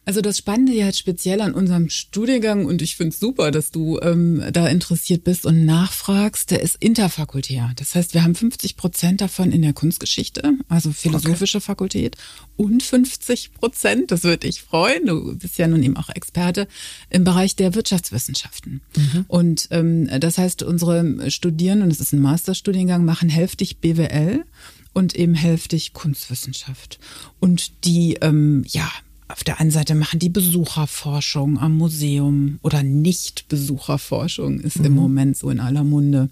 Also 0.06 0.20
das 0.20 0.38
Spannende 0.38 0.72
ja 0.72 0.92
speziell 0.92 1.40
an 1.40 1.52
unserem 1.52 1.90
Studiengang 1.90 2.64
und 2.64 2.80
ich 2.80 2.94
finde 2.94 3.12
es 3.12 3.18
super, 3.18 3.50
dass 3.50 3.72
du 3.72 3.98
ähm, 4.00 4.40
da 4.52 4.68
interessiert 4.68 5.24
bist 5.24 5.44
und 5.44 5.64
nachfragst, 5.64 6.52
der 6.52 6.62
ist 6.62 6.76
interfakultär. 6.78 7.72
Das 7.74 7.96
heißt, 7.96 8.14
wir 8.14 8.22
haben 8.22 8.36
50 8.36 8.76
Prozent 8.76 9.20
davon 9.20 9.50
in 9.50 9.62
der 9.62 9.72
Kunstgeschichte, 9.72 10.54
also 10.68 10.92
philosophische 10.92 11.58
okay. 11.58 11.66
Fakultät 11.66 12.16
und 12.54 12.84
50 12.84 13.54
Prozent, 13.54 14.12
das 14.12 14.22
würde 14.22 14.46
dich 14.46 14.62
freuen, 14.62 15.06
du 15.06 15.36
bist 15.36 15.58
ja 15.58 15.66
nun 15.66 15.82
eben 15.82 15.96
auch 15.96 16.08
Experte, 16.10 16.68
im 17.10 17.24
Bereich 17.24 17.56
der 17.56 17.74
Wirtschaftswissenschaften. 17.74 18.82
Mhm. 18.96 19.24
Und 19.26 19.66
ähm, 19.72 20.08
das 20.20 20.38
heißt, 20.38 20.62
unsere 20.62 21.32
Studierenden, 21.32 21.86
und 21.86 21.92
es 21.92 21.98
ist 21.98 22.12
ein 22.12 22.20
Masterstudiengang, 22.20 23.04
machen 23.04 23.28
hälftig 23.28 23.78
BWL 23.78 24.44
und 24.92 25.16
eben 25.16 25.34
hälftig 25.34 25.94
Kunstwissenschaft. 25.94 27.00
Und 27.40 27.84
die, 27.84 28.18
ähm, 28.20 28.64
ja, 28.68 28.88
auf 29.28 29.42
der 29.42 29.60
einen 29.60 29.70
Seite 29.70 29.94
machen 29.94 30.18
die 30.18 30.28
Besucherforschung 30.28 31.58
am 31.58 31.76
Museum 31.76 32.58
oder 32.62 32.82
Nicht-Besucherforschung 32.82 34.60
ist 34.60 34.78
mhm. 34.78 34.84
im 34.84 34.94
Moment 34.94 35.36
so 35.36 35.50
in 35.50 35.60
aller 35.60 35.84
Munde. 35.84 36.28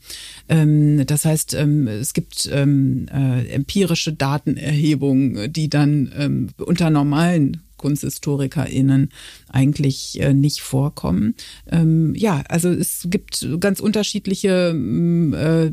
Ähm, 0.49 1.05
das 1.07 1.25
heißt, 1.25 1.55
ähm, 1.55 1.89
es 1.89 2.15
gibt 2.15 2.49
ähm, 2.53 3.07
äh, 3.13 3.49
empirische 3.49 4.13
Datenerhebungen, 4.13 5.53
die 5.53 5.69
dann 5.69 6.13
ähm, 6.17 6.49
unter 6.59 6.91
normalen 6.91 7.63
KunsthistorikerInnen 7.85 9.11
eigentlich 9.51 10.19
äh, 10.21 10.33
nicht 10.33 10.63
vorkommen. 10.63 11.35
Ähm, 11.71 12.15
ja, 12.15 12.43
also 12.49 12.71
es 12.71 13.09
gibt 13.11 13.47
ganz 13.61 13.79
unterschiedliche 13.79 14.73
mm, 14.73 15.35
äh, 15.35 15.71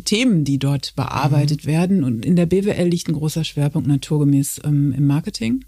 Themen, 0.00 0.42
die 0.42 0.58
dort 0.58 0.96
bearbeitet 0.96 1.64
mhm. 1.64 1.68
werden. 1.68 2.04
Und 2.04 2.24
in 2.24 2.34
der 2.34 2.46
BWL 2.46 2.88
liegt 2.88 3.08
ein 3.08 3.14
großer 3.14 3.44
Schwerpunkt 3.44 3.86
naturgemäß 3.86 4.62
ähm, 4.64 4.92
im 4.96 5.06
Marketing. 5.06 5.64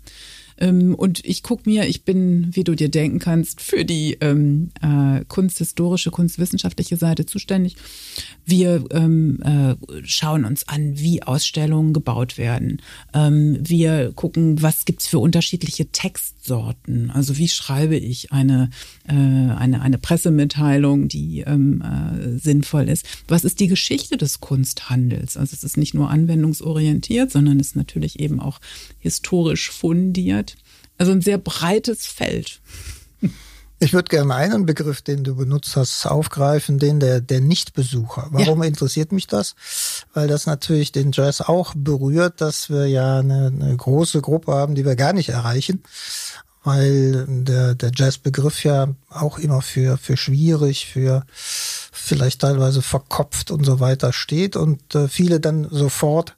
Ähm, 0.59 0.95
und 0.95 1.25
ich 1.25 1.43
gucke 1.43 1.69
mir, 1.69 1.87
ich 1.87 2.05
bin, 2.05 2.49
wie 2.55 2.65
du 2.65 2.75
dir 2.75 2.89
denken 2.89 3.19
kannst, 3.19 3.61
für 3.61 3.85
die 3.85 4.17
ähm, 4.21 4.71
äh, 4.83 5.25
kunsthistorische, 5.27 6.11
kunstwissenschaftliche 6.11 6.97
Seite 6.97 7.27
zuständig. 7.27 7.77
Wir 8.45 8.85
ähm, 8.91 9.41
äh, 9.43 9.75
schauen 10.05 10.45
uns 10.45 10.69
an, 10.69 10.99
wie 10.99 11.23
Ausstellungen 11.23 11.93
gebaut 11.93 12.39
werden. 12.39 12.81
Ähm, 13.13 13.59
wir 13.61 14.13
gucken, 14.13 14.63
was 14.63 14.85
gibt's 14.85 15.07
für 15.07 15.19
unterschiedliche 15.19 15.91
Textsorten. 16.45 17.11
Also 17.11 17.37
wie 17.39 17.49
schreibe 17.49 17.97
ich 17.97 18.33
eine, 18.33 18.71
äh, 19.09 19.13
eine, 19.13 19.81
eine 19.81 19.99
Pressemitteilung, 19.99 21.09
die 21.09 21.41
ähm, 21.41 21.83
äh, 21.83 22.39
sinnvoll 22.39 22.89
ist. 22.89 23.07
Was 23.29 23.45
ist 23.45 23.61
die 23.61 23.69
Geschichte 23.69 24.17
des 24.17 24.41
Kunsthandels? 24.41 25.37
Also 25.37 25.55
es 25.55 25.65
ist 25.65 25.77
nicht 25.77 25.95
nur 25.95 26.11
anwendungsorientiert, 26.11 27.31
sondern 27.31 27.61
ist 27.61 27.77
natürlich 27.77 28.21
eben 28.21 28.41
auch 28.41 28.61
historisch 28.99 29.71
fundiert. 29.71 30.57
Also 30.99 31.13
ein 31.13 31.23
sehr 31.23 31.39
breites 31.39 32.07
Feld. 32.07 32.61
Ich 33.85 33.93
würde 33.93 34.09
gerne 34.09 34.35
einen 34.35 34.65
Begriff, 34.65 35.03
den 35.03 35.25
du 35.25 35.37
benutzt 35.37 35.77
hast, 35.77 36.07
aufgreifen, 36.07 36.79
den 36.79 37.01
der, 37.01 37.21
der 37.21 37.43
Nichtbesucher. 37.43 38.29
Warum 38.31 38.63
ja. 38.63 38.69
interessiert 38.69 39.13
mich 39.13 39.27
das? 39.27 39.55
Weil 40.15 40.27
das 40.27 40.47
natürlich 40.47 40.91
den 40.91 41.13
Jazz 41.13 41.43
auch 41.43 41.75
berührt, 41.77 42.41
dass 42.41 42.71
wir 42.71 42.87
ja 42.87 43.19
eine, 43.19 43.49
eine 43.49 43.77
große 43.77 44.23
Gruppe 44.23 44.53
haben, 44.53 44.75
die 44.75 44.87
wir 44.87 44.97
gar 44.97 45.13
nicht 45.13 45.29
erreichen 45.29 45.83
weil 46.67 47.27
der, 47.29 47.75
der 47.75 47.93
Jazzbegriff 47.95 48.65
ja 48.65 48.89
auch 49.11 49.37
immer 49.37 49.61
für, 49.61 49.99
für 49.99 50.17
schwierig, 50.17 50.87
für 50.87 51.27
vielleicht 51.93 52.41
teilweise 52.41 52.81
verkopft 52.81 53.51
und 53.51 53.65
so 53.65 53.81
weiter 53.81 54.15
steht 54.15 54.57
und 54.57 54.95
äh, 54.95 55.09
viele 55.09 55.41
dann 55.41 55.69
sofort 55.71 56.37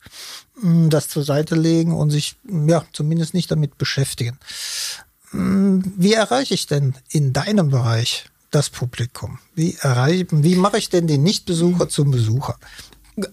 mh, 0.60 0.88
das 0.88 1.08
zur 1.08 1.22
Seite 1.22 1.54
legen 1.54 1.94
und 1.94 2.10
sich 2.10 2.34
ja 2.44 2.84
zumindest 2.92 3.34
nicht 3.34 3.52
damit 3.52 3.78
beschäftigen. 3.78 4.36
Wie 5.36 6.12
erreiche 6.12 6.54
ich 6.54 6.66
denn 6.66 6.94
in 7.10 7.32
deinem 7.32 7.70
Bereich 7.70 8.26
das 8.50 8.70
Publikum? 8.70 9.38
Wie 9.54 9.76
erreiche, 9.80 10.26
wie 10.30 10.56
mache 10.56 10.78
ich 10.78 10.88
denn 10.88 11.06
den 11.06 11.22
Nichtbesucher 11.22 11.88
zum 11.88 12.10
Besucher? 12.10 12.58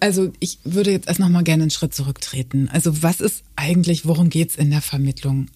Also 0.00 0.32
ich 0.40 0.58
würde 0.64 0.90
jetzt 0.90 1.08
erst 1.08 1.20
noch 1.20 1.28
mal 1.28 1.44
gerne 1.44 1.64
einen 1.64 1.70
Schritt 1.70 1.94
zurücktreten. 1.94 2.68
Also 2.70 3.02
was 3.02 3.20
ist 3.20 3.42
eigentlich, 3.56 4.06
worum 4.06 4.30
geht's 4.30 4.56
in 4.56 4.70
der 4.70 4.82
Vermittlung 4.82 5.48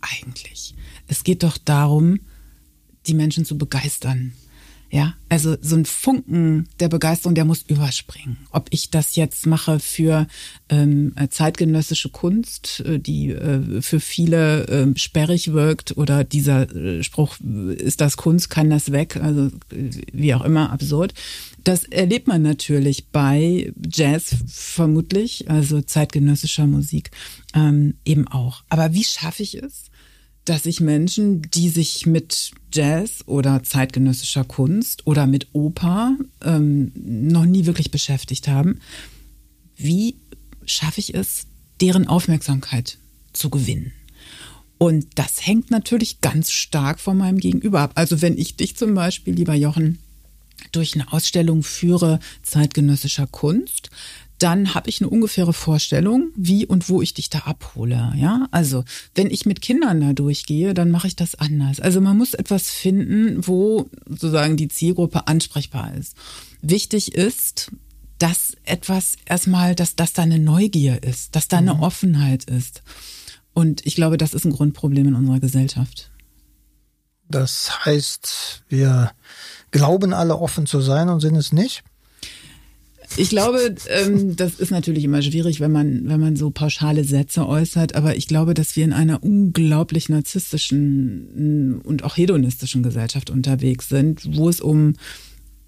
eigentlich? 0.00 0.74
Es 1.06 1.24
geht 1.24 1.42
doch 1.42 1.58
darum, 1.58 2.20
die 3.06 3.14
Menschen 3.14 3.44
zu 3.44 3.58
begeistern. 3.58 4.32
Ja, 4.92 5.14
also 5.28 5.56
so 5.60 5.76
ein 5.76 5.84
Funken 5.84 6.68
der 6.80 6.88
Begeisterung, 6.88 7.36
der 7.36 7.44
muss 7.44 7.62
überspringen. 7.62 8.38
Ob 8.50 8.66
ich 8.70 8.90
das 8.90 9.14
jetzt 9.14 9.46
mache 9.46 9.78
für 9.78 10.26
ähm, 10.68 11.14
zeitgenössische 11.30 12.08
Kunst, 12.08 12.80
äh, 12.80 12.98
die 12.98 13.30
äh, 13.30 13.82
für 13.82 14.00
viele 14.00 14.66
äh, 14.66 14.98
sperrig 14.98 15.52
wirkt, 15.52 15.96
oder 15.96 16.24
dieser 16.24 16.74
äh, 16.74 17.04
Spruch, 17.04 17.36
ist 17.38 18.00
das 18.00 18.16
Kunst, 18.16 18.50
kann 18.50 18.68
das 18.68 18.90
weg, 18.90 19.16
also 19.16 19.46
äh, 19.70 19.90
wie 20.12 20.34
auch 20.34 20.44
immer, 20.44 20.72
absurd. 20.72 21.14
Das 21.62 21.84
erlebt 21.84 22.26
man 22.26 22.42
natürlich 22.42 23.08
bei 23.08 23.72
Jazz 23.88 24.34
vermutlich, 24.48 25.48
also 25.48 25.82
zeitgenössischer 25.82 26.66
Musik 26.66 27.12
ähm, 27.54 27.94
eben 28.04 28.26
auch. 28.26 28.64
Aber 28.68 28.92
wie 28.92 29.04
schaffe 29.04 29.44
ich 29.44 29.54
es? 29.54 29.89
Dass 30.44 30.64
sich 30.64 30.80
Menschen, 30.80 31.42
die 31.42 31.68
sich 31.68 32.06
mit 32.06 32.52
Jazz 32.72 33.24
oder 33.26 33.62
zeitgenössischer 33.62 34.44
Kunst 34.44 35.06
oder 35.06 35.26
mit 35.26 35.48
Oper 35.52 36.16
ähm, 36.42 36.92
noch 36.94 37.44
nie 37.44 37.66
wirklich 37.66 37.90
beschäftigt 37.90 38.48
haben, 38.48 38.80
wie 39.76 40.16
schaffe 40.64 41.00
ich 41.00 41.14
es, 41.14 41.46
deren 41.80 42.06
Aufmerksamkeit 42.06 42.98
zu 43.32 43.50
gewinnen? 43.50 43.92
Und 44.78 45.06
das 45.16 45.46
hängt 45.46 45.70
natürlich 45.70 46.22
ganz 46.22 46.50
stark 46.50 47.00
von 47.00 47.18
meinem 47.18 47.38
Gegenüber 47.38 47.80
ab. 47.80 47.92
Also 47.96 48.22
wenn 48.22 48.38
ich 48.38 48.56
dich 48.56 48.76
zum 48.76 48.94
Beispiel, 48.94 49.34
lieber 49.34 49.54
Jochen, 49.54 49.98
durch 50.72 50.94
eine 50.94 51.12
Ausstellung 51.12 51.62
führe 51.62 52.18
zeitgenössischer 52.42 53.26
Kunst, 53.26 53.90
dann 54.42 54.74
habe 54.74 54.88
ich 54.88 55.00
eine 55.00 55.10
ungefähre 55.10 55.52
Vorstellung, 55.52 56.30
wie 56.34 56.66
und 56.66 56.88
wo 56.88 57.02
ich 57.02 57.14
dich 57.14 57.28
da 57.28 57.40
abhole. 57.40 58.12
Ja, 58.16 58.48
also 58.50 58.84
wenn 59.14 59.30
ich 59.30 59.46
mit 59.46 59.60
Kindern 59.60 60.00
da 60.00 60.12
durchgehe, 60.12 60.74
dann 60.74 60.90
mache 60.90 61.06
ich 61.06 61.16
das 61.16 61.34
anders. 61.34 61.78
Also 61.78 62.00
man 62.00 62.16
muss 62.16 62.34
etwas 62.34 62.70
finden, 62.70 63.46
wo 63.46 63.88
sozusagen 64.06 64.56
die 64.56 64.68
Zielgruppe 64.68 65.26
ansprechbar 65.26 65.94
ist. 65.94 66.16
Wichtig 66.62 67.14
ist, 67.14 67.70
dass 68.18 68.56
etwas 68.64 69.16
erstmal, 69.24 69.74
dass 69.74 69.96
das 69.96 70.12
da 70.12 70.22
eine 70.22 70.38
Neugier 70.38 71.02
ist, 71.02 71.36
dass 71.36 71.48
da 71.48 71.58
eine 71.58 71.74
mhm. 71.74 71.82
Offenheit 71.82 72.44
ist. 72.44 72.82
Und 73.52 73.84
ich 73.86 73.94
glaube, 73.94 74.16
das 74.16 74.34
ist 74.34 74.44
ein 74.44 74.52
Grundproblem 74.52 75.08
in 75.08 75.14
unserer 75.14 75.40
Gesellschaft. 75.40 76.10
Das 77.28 77.84
heißt, 77.84 78.64
wir 78.68 79.12
glauben 79.70 80.12
alle 80.12 80.36
offen 80.36 80.66
zu 80.66 80.80
sein 80.80 81.08
und 81.08 81.20
sind 81.20 81.36
es 81.36 81.52
nicht? 81.52 81.84
Ich 83.16 83.28
glaube, 83.28 83.74
ähm, 83.88 84.36
das 84.36 84.54
ist 84.54 84.70
natürlich 84.70 85.04
immer 85.04 85.20
schwierig, 85.20 85.60
wenn 85.60 85.72
man, 85.72 86.08
wenn 86.08 86.20
man 86.20 86.36
so 86.36 86.50
pauschale 86.50 87.04
Sätze 87.04 87.46
äußert, 87.46 87.94
aber 87.94 88.16
ich 88.16 88.28
glaube, 88.28 88.54
dass 88.54 88.76
wir 88.76 88.84
in 88.84 88.92
einer 88.92 89.22
unglaublich 89.22 90.08
narzisstischen 90.08 91.80
und 91.84 92.04
auch 92.04 92.16
hedonistischen 92.16 92.82
Gesellschaft 92.82 93.30
unterwegs 93.30 93.88
sind, 93.88 94.36
wo 94.36 94.48
es 94.48 94.60
um 94.60 94.94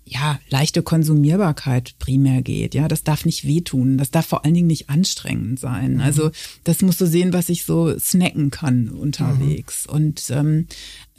ja, 0.04 0.40
leichte 0.50 0.82
Konsumierbarkeit 0.82 1.94
primär 1.98 2.42
geht. 2.42 2.74
Ja, 2.74 2.88
das 2.88 3.04
darf 3.04 3.24
nicht 3.24 3.46
wehtun. 3.46 3.98
Das 3.98 4.10
darf 4.10 4.26
vor 4.26 4.44
allen 4.44 4.54
Dingen 4.54 4.66
nicht 4.66 4.90
anstrengend 4.90 5.60
sein. 5.60 5.94
Mhm. 5.94 6.00
Also 6.00 6.30
das 6.64 6.82
musst 6.82 7.00
du 7.00 7.06
sehen, 7.06 7.32
was 7.32 7.48
ich 7.48 7.64
so 7.64 7.96
snacken 7.98 8.50
kann 8.50 8.88
unterwegs. 8.88 9.86
Mhm. 9.86 9.94
Und 9.94 10.30
ähm, 10.30 10.66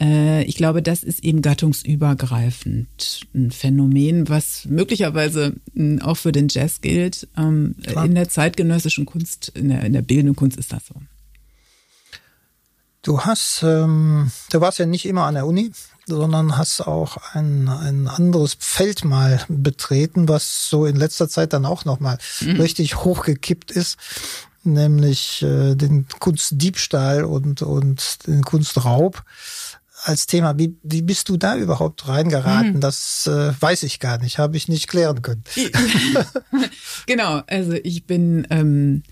äh, 0.00 0.44
ich 0.44 0.56
glaube, 0.56 0.82
das 0.82 1.02
ist 1.02 1.24
eben 1.24 1.40
gattungsübergreifend 1.42 3.26
ein 3.34 3.50
Phänomen, 3.50 4.28
was 4.28 4.66
möglicherweise 4.66 5.54
hm, 5.74 6.02
auch 6.02 6.16
für 6.16 6.32
den 6.32 6.48
Jazz 6.48 6.80
gilt. 6.80 7.28
Ähm, 7.36 7.76
in 8.04 8.14
der 8.14 8.28
zeitgenössischen 8.28 9.06
Kunst, 9.06 9.50
in 9.54 9.70
der, 9.70 9.84
in 9.84 9.94
der 9.94 10.02
bildenden 10.02 10.36
Kunst 10.36 10.58
ist 10.58 10.72
das 10.72 10.86
so. 10.86 10.94
Du 13.04 13.20
hast, 13.20 13.62
ähm, 13.62 14.32
du 14.50 14.60
warst 14.62 14.78
ja 14.78 14.86
nicht 14.86 15.04
immer 15.04 15.24
an 15.24 15.34
der 15.34 15.46
Uni, 15.46 15.70
sondern 16.06 16.56
hast 16.56 16.80
auch 16.80 17.18
ein, 17.34 17.68
ein 17.68 18.08
anderes 18.08 18.56
Feld 18.58 19.04
mal 19.04 19.44
betreten, 19.48 20.26
was 20.26 20.70
so 20.70 20.86
in 20.86 20.96
letzter 20.96 21.28
Zeit 21.28 21.52
dann 21.52 21.66
auch 21.66 21.84
nochmal 21.84 22.16
mhm. 22.40 22.60
richtig 22.60 22.96
hochgekippt 22.96 23.70
ist, 23.70 23.98
nämlich 24.62 25.42
äh, 25.42 25.74
den 25.74 26.06
Kunstdiebstahl 26.18 27.24
und, 27.24 27.60
und 27.60 28.26
den 28.26 28.42
Kunstraub 28.42 29.22
als 30.02 30.26
Thema. 30.26 30.56
Wie, 30.56 30.74
wie 30.82 31.02
bist 31.02 31.28
du 31.28 31.36
da 31.36 31.56
überhaupt 31.56 32.08
reingeraten? 32.08 32.76
Mhm. 32.76 32.80
Das 32.80 33.26
äh, 33.26 33.52
weiß 33.60 33.82
ich 33.82 34.00
gar 34.00 34.16
nicht, 34.16 34.38
habe 34.38 34.56
ich 34.56 34.68
nicht 34.68 34.88
klären 34.88 35.20
können. 35.20 35.44
genau, 37.06 37.42
also 37.46 37.72
ich 37.72 38.06
bin 38.06 38.46
ähm, 38.48 39.02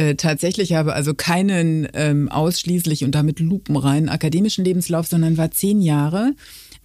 äh, 0.00 0.14
tatsächlich 0.14 0.72
habe 0.72 0.94
also 0.94 1.12
keinen 1.12 1.86
ähm, 1.92 2.30
ausschließlich 2.30 3.04
und 3.04 3.14
damit 3.14 3.38
lupenreinen 3.38 4.08
akademischen 4.08 4.64
Lebenslauf, 4.64 5.06
sondern 5.06 5.36
war 5.36 5.50
zehn 5.50 5.82
Jahre 5.82 6.32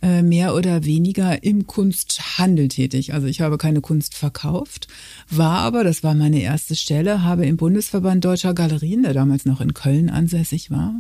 äh, 0.02 0.22
mehr 0.22 0.54
oder 0.54 0.84
weniger 0.84 1.42
im 1.42 1.66
Kunsthandel 1.66 2.68
tätig. 2.68 3.14
Also 3.14 3.28
ich 3.28 3.40
habe 3.40 3.58
keine 3.58 3.80
Kunst 3.80 4.16
verkauft, 4.16 4.90
war 5.30 5.60
aber, 5.60 5.86
das 5.86 6.04
war 6.04 6.14
meine 6.14 6.42
erste 6.42 6.76
Stelle, 6.76 7.24
habe 7.24 7.46
im 7.46 7.56
Bundesverband 7.56 8.26
Deutscher 8.26 8.54
Galerien, 8.54 9.04
der 9.04 9.14
damals 9.14 9.46
noch 9.46 9.62
in 9.62 9.74
Köln 9.74 10.10
ansässig 10.10 10.70
war, 10.70 10.96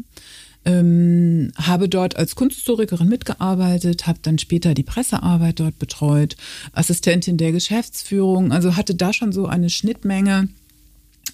ähm, 0.64 1.52
habe 1.58 1.90
dort 1.90 2.16
als 2.16 2.36
Kunsthistorikerin 2.36 3.10
mitgearbeitet, 3.10 4.08
habe 4.08 4.20
dann 4.22 4.38
später 4.38 4.74
die 4.74 4.84
Pressearbeit 4.84 5.60
dort 5.60 5.80
betreut, 5.80 6.38
Assistentin 6.72 7.36
der 7.36 7.52
Geschäftsführung, 7.52 8.54
also 8.54 8.78
hatte 8.78 8.96
da 8.96 9.12
schon 9.12 9.34
so 9.34 9.48
eine 9.48 9.70
Schnittmenge 9.70 10.48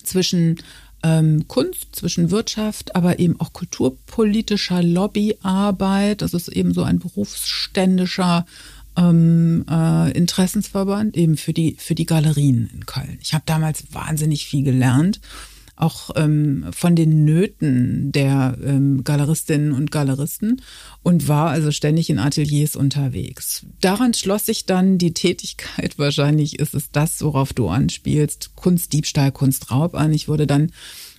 zwischen 0.03 0.57
ähm, 1.03 1.47
Kunst, 1.47 1.95
zwischen 1.95 2.31
Wirtschaft, 2.31 2.95
aber 2.95 3.19
eben 3.19 3.39
auch 3.39 3.53
kulturpolitischer 3.53 4.83
Lobbyarbeit. 4.83 6.21
Das 6.21 6.33
ist 6.33 6.47
eben 6.49 6.73
so 6.73 6.83
ein 6.83 6.99
berufsständischer 6.99 8.45
ähm, 8.97 9.65
äh, 9.69 10.11
Interessensverband 10.11 11.15
eben 11.15 11.37
für 11.37 11.53
die 11.53 11.75
für 11.79 11.95
die 11.95 12.05
Galerien 12.05 12.69
in 12.73 12.85
Köln. 12.85 13.17
Ich 13.21 13.33
habe 13.33 13.43
damals 13.45 13.85
wahnsinnig 13.93 14.45
viel 14.45 14.63
gelernt 14.63 15.19
auch 15.81 16.11
ähm, 16.15 16.65
von 16.71 16.95
den 16.95 17.25
Nöten 17.25 18.11
der 18.11 18.57
ähm, 18.63 19.03
Galeristinnen 19.03 19.71
und 19.71 19.91
Galeristen 19.91 20.61
und 21.03 21.27
war 21.27 21.49
also 21.49 21.71
ständig 21.71 22.09
in 22.09 22.19
Ateliers 22.19 22.75
unterwegs. 22.75 23.65
Daran 23.81 24.13
schloss 24.13 24.45
sich 24.45 24.65
dann 24.65 24.97
die 24.97 25.13
Tätigkeit, 25.13 25.97
wahrscheinlich 25.97 26.59
ist 26.59 26.75
es 26.75 26.91
das, 26.91 27.21
worauf 27.21 27.53
du 27.53 27.67
anspielst, 27.67 28.55
Kunstdiebstahl, 28.55 29.31
Kunstraub 29.31 29.95
an. 29.95 30.13
Ich 30.13 30.27
wurde 30.27 30.47
dann 30.47 30.71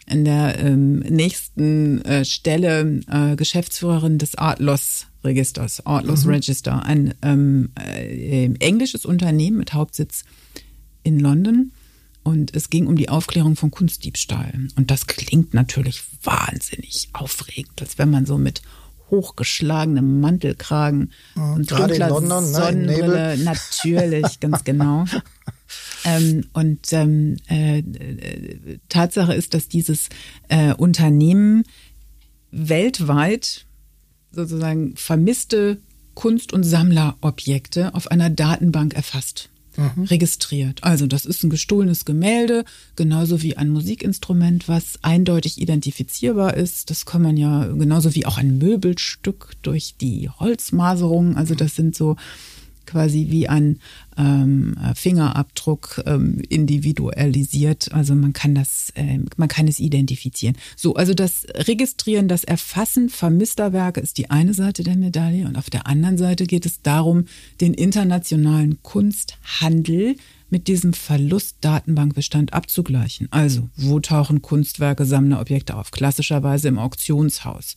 in 0.07 0.25
der 0.25 0.59
ähm, 0.59 0.99
nächsten 1.00 2.04
äh, 2.04 2.25
Stelle 2.25 3.00
äh, 3.09 3.37
Geschäftsführerin 3.37 4.19
des 4.19 4.37
Art 4.37 4.59
Loss 4.61 5.07
Registers, 5.25 5.87
Art 5.87 6.04
Loss 6.04 6.25
mhm. 6.25 6.33
Register, 6.33 6.85
ein 6.85 7.14
ähm, 7.23 7.71
äh, 7.78 8.50
englisches 8.61 9.07
Unternehmen 9.07 9.57
mit 9.57 9.73
Hauptsitz 9.73 10.25
in 11.02 11.19
London. 11.21 11.73
Und 12.23 12.55
es 12.55 12.71
ging 12.71 12.87
um 12.87 12.97
die 12.97 13.09
Aufklärung 13.09 13.57
von 13.57 13.71
Kunstdiebstahl. 13.71 14.69
Und 14.76 14.91
das 14.91 15.07
klingt 15.07 15.55
natürlich 15.55 16.02
wahnsinnig 16.23 17.09
aufregend, 17.12 17.81
als 17.81 17.99
wenn 17.99 18.11
man 18.11 18.26
so 18.26 18.38
mit 18.38 18.62
hochgeschlagenem 19.11 20.21
Mantelkragen 20.21 21.12
ja, 21.37 21.52
und 21.52 21.71
dunkler 21.71 22.09
London, 22.09 22.45
ne, 22.45 22.49
Sonnenbrille, 22.49 23.37
ne, 23.37 23.45
natürlich, 23.45 24.41
ganz 24.41 24.64
genau. 24.64 25.05
ähm, 26.05 26.47
und 26.55 26.93
ähm, 26.93 27.37
äh, 27.47 27.83
Tatsache 28.88 29.35
ist, 29.35 29.52
dass 29.55 29.69
dieses 29.69 30.09
äh, 30.49 30.73
Unternehmen 30.73 31.64
weltweit 32.50 33.67
sozusagen 34.31 34.97
vermisste 34.97 35.79
Kunst- 36.14 36.52
und 36.52 36.62
Sammlerobjekte 36.62 37.95
auf 37.95 38.11
einer 38.11 38.31
Datenbank 38.31 38.95
erfasst 38.95 39.50
mhm. 39.76 40.05
registriert. 40.05 40.83
Also 40.85 41.07
das 41.07 41.25
ist 41.25 41.43
ein 41.43 41.50
gestohlenes 41.50 42.05
Gemälde, 42.05 42.64
genauso 42.97 43.43
wie 43.43 43.57
ein 43.57 43.71
Musikinstrument, 43.71 44.69
was 44.69 44.99
eindeutig 45.02 45.61
identifizierbar 45.61 46.55
ist. 46.55 46.91
Das 46.91 47.07
kann 47.07 47.23
man 47.23 47.37
ja 47.37 47.67
genauso 47.67 48.14
wie 48.14 48.26
auch 48.26 48.38
ein 48.38 48.59
Möbelstück 48.59 49.52
durch 49.62 49.95
die 50.00 50.29
Holzmaserung. 50.29 51.37
Also 51.37 51.55
das 51.55 51.76
sind 51.76 51.95
so 51.95 52.17
quasi 52.87 53.27
wie 53.31 53.49
ein 53.49 53.79
ähm, 54.17 54.77
Fingerabdruck 54.95 56.03
ähm, 56.07 56.43
individualisiert. 56.49 57.93
Also 57.93 58.15
man 58.15 58.33
kann 58.33 58.55
das, 58.55 58.93
äh, 58.95 59.19
man 59.37 59.49
kann 59.49 59.69
es 59.69 59.81
identifizieren. 59.81 60.57
So, 60.77 60.95
also 60.95 61.15
das 61.15 61.47
Registrieren, 61.55 62.29
das 62.29 62.45
Erfassen 62.45 63.09
vermisster 63.09 63.73
Werke 63.73 64.01
ist 64.01 64.19
die 64.19 64.31
eine 64.31 64.55
Seite 64.55 64.83
der 64.83 64.97
Medaille 64.97 65.47
und 65.47 65.57
auf 65.57 65.71
der 65.71 65.87
anderen 65.87 66.19
Seite 66.19 66.47
geht 66.47 66.67
es 66.67 66.83
darum, 66.83 67.27
den 67.61 67.75
internationalen 67.75 68.83
Kunsthandel 68.83 70.17
mit 70.53 70.69
diesem 70.69 70.93
Verlustdatenbankbestand 70.93 72.53
abzugleichen. 72.53 73.27
Also, 73.31 73.71
wo 73.75 74.01
tauchen 74.01 74.43
Kunstwerke, 74.43 75.07
Sammlerobjekte 75.07 75.75
auf? 75.75 75.91
Klassischerweise 75.93 76.69
im 76.69 76.79
Auktionshaus 76.79 77.75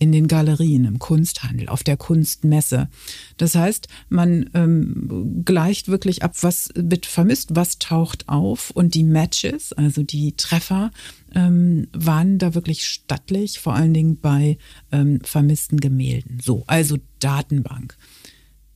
in 0.00 0.12
den 0.12 0.28
Galerien, 0.28 0.86
im 0.86 0.98
Kunsthandel, 0.98 1.68
auf 1.68 1.84
der 1.84 1.98
Kunstmesse. 1.98 2.88
Das 3.36 3.54
heißt, 3.54 3.86
man 4.08 4.48
ähm, 4.54 5.42
gleicht 5.44 5.88
wirklich 5.88 6.22
ab, 6.22 6.32
was 6.40 6.70
wird 6.74 7.04
vermisst, 7.04 7.54
was 7.54 7.78
taucht 7.78 8.26
auf 8.26 8.70
und 8.70 8.94
die 8.94 9.04
Matches, 9.04 9.74
also 9.74 10.02
die 10.02 10.32
Treffer, 10.32 10.90
ähm, 11.34 11.86
waren 11.92 12.38
da 12.38 12.54
wirklich 12.54 12.86
stattlich, 12.86 13.60
vor 13.60 13.74
allen 13.74 13.92
Dingen 13.92 14.16
bei 14.16 14.56
ähm, 14.90 15.20
vermissten 15.22 15.78
Gemälden. 15.80 16.40
So, 16.42 16.64
also 16.66 16.96
Datenbank. 17.18 17.94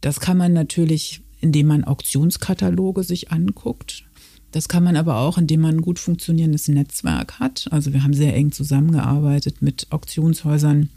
Das 0.02 0.20
kann 0.20 0.36
man 0.36 0.52
natürlich, 0.52 1.22
indem 1.40 1.68
man 1.68 1.84
Auktionskataloge 1.84 3.02
sich 3.02 3.32
anguckt. 3.32 4.04
Das 4.52 4.68
kann 4.68 4.84
man 4.84 4.96
aber 4.96 5.16
auch, 5.16 5.38
indem 5.38 5.62
man 5.62 5.76
ein 5.76 5.82
gut 5.82 5.98
funktionierendes 5.98 6.68
Netzwerk 6.68 7.40
hat. 7.40 7.66
Also 7.70 7.94
wir 7.94 8.02
haben 8.02 8.12
sehr 8.12 8.36
eng 8.36 8.52
zusammengearbeitet 8.52 9.62
mit 9.62 9.86
Auktionshäusern 9.88 10.90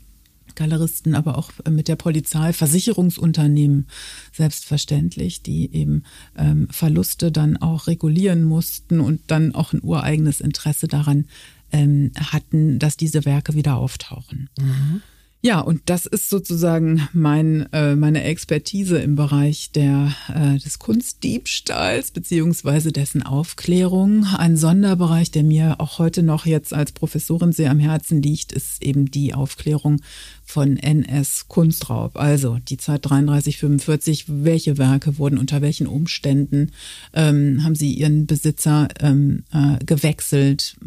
Galeristen, 0.58 1.15
aber 1.15 1.38
auch 1.38 1.52
äh, 1.63 1.70
mit 1.70 1.88
der 1.88 1.96
Polizei, 1.96 2.52
Versicherungsunternehmen 2.52 3.88
selbstverständlich, 4.34 5.41
die 5.41 5.74
eben 5.74 6.04
ähm, 6.38 6.67
Verluste 6.70 7.32
dann 7.32 7.56
auch 7.56 7.88
regulieren 7.88 8.43
mussten 8.43 9.00
und 9.00 9.22
dann 9.28 9.56
auch 9.56 9.72
ein 9.72 9.82
ureigenes 9.82 10.41
Interesse 10.41 10.89
daran 10.89 11.26
ähm, 11.72 12.12
hatten, 12.20 12.80
dass 12.80 12.98
diese 12.98 13.24
Werke 13.24 13.54
wieder 13.54 13.78
auftauchen. 13.78 14.50
Mhm. 14.60 15.02
Ja, 15.43 15.60
und 15.60 15.82
das 15.86 16.08
ist 16.08 16.30
sozusagen 16.30 17.08
mein, 17.13 17.71
äh, 17.71 17.95
meine 17.95 18.23
Expertise 18.23 18.97
im 18.97 19.15
Bereich 19.15 19.71
der, 19.71 20.12
äh, 20.34 20.58
des 20.58 20.80
Kunstdiebstahls 20.80 22.10
beziehungsweise 22.10 22.91
dessen 22.91 23.21
Aufklärung. 23.21 24.26
Ein 24.36 24.58
Sonderbereich, 24.58 25.30
der 25.30 25.43
mir 25.43 25.80
auch 25.80 26.00
heute 26.00 26.23
noch 26.23 26.47
jetzt 26.47 26.73
als 26.73 26.91
Professorin 26.91 27.52
sehr 27.52 27.69
am 27.69 27.78
Herzen 27.78 28.23
liegt, 28.23 28.52
ist 28.52 28.82
eben 28.82 29.12
die 29.12 29.36
Aufklärung 29.36 30.02
von 30.43 30.76
NS-Kunstraub. 30.76 32.17
Also 32.17 32.58
die 32.58 32.78
Zeit 32.78 33.02
33, 33.08 33.58
45, 33.58 34.26
welche 34.28 34.80
Werke 34.80 35.19
wurden 35.19 35.38
unter 35.38 35.62
welchen 35.62 35.86
Umständen, 35.86 36.71
ähm, 37.13 37.63
haben 37.63 37.76
sie 37.76 37.93
ihren 37.93 38.26
Besitzer 38.26 38.88
ähm, 39.02 39.43
äh, 39.52 39.78
gewechselt. 39.86 40.78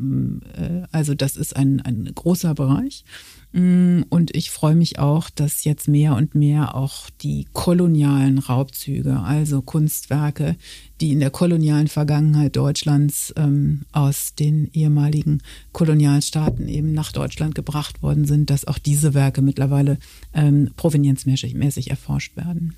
Äh, 0.57 0.89
also 0.91 1.15
das 1.15 1.37
ist 1.37 1.55
ein, 1.55 1.81
ein 1.81 2.11
großer 2.13 2.55
Bereich. 2.55 3.05
Mm, 3.53 4.03
und 4.11 4.35
ich 4.37 4.51
freue 4.51 4.77
mich 4.77 4.99
auch, 4.99 5.29
dass 5.29 5.65
jetzt 5.65 5.89
mehr 5.89 6.15
und 6.15 6.35
mehr 6.35 6.75
auch 6.77 7.11
die 7.21 7.47
kolonialen 7.53 8.39
Raubzüge, 8.39 9.21
also 9.21 9.61
Kunstwerke, 9.61 10.57
die 11.01 11.11
in 11.13 11.21
der 11.21 11.31
kolonialen 11.31 11.89
Vergangenheit 11.89 12.55
Deutschlands 12.57 13.33
ähm, 13.37 13.83
aus 13.93 14.35
den 14.35 14.71
ehemaligen 14.73 15.43
Kolonialstaaten 15.73 16.69
eben 16.69 16.93
nach 16.93 17.11
Deutschland 17.11 17.55
gebracht 17.55 18.03
worden 18.03 18.25
sind, 18.25 18.51
dass 18.51 18.67
auch 18.67 18.79
diese 18.79 19.15
Werke 19.15 19.43
mittlerweile 19.43 19.99
ähm, 20.33 20.71
provenienzmäßig 20.77 21.91
erforscht 21.91 22.37
werden. 22.37 22.77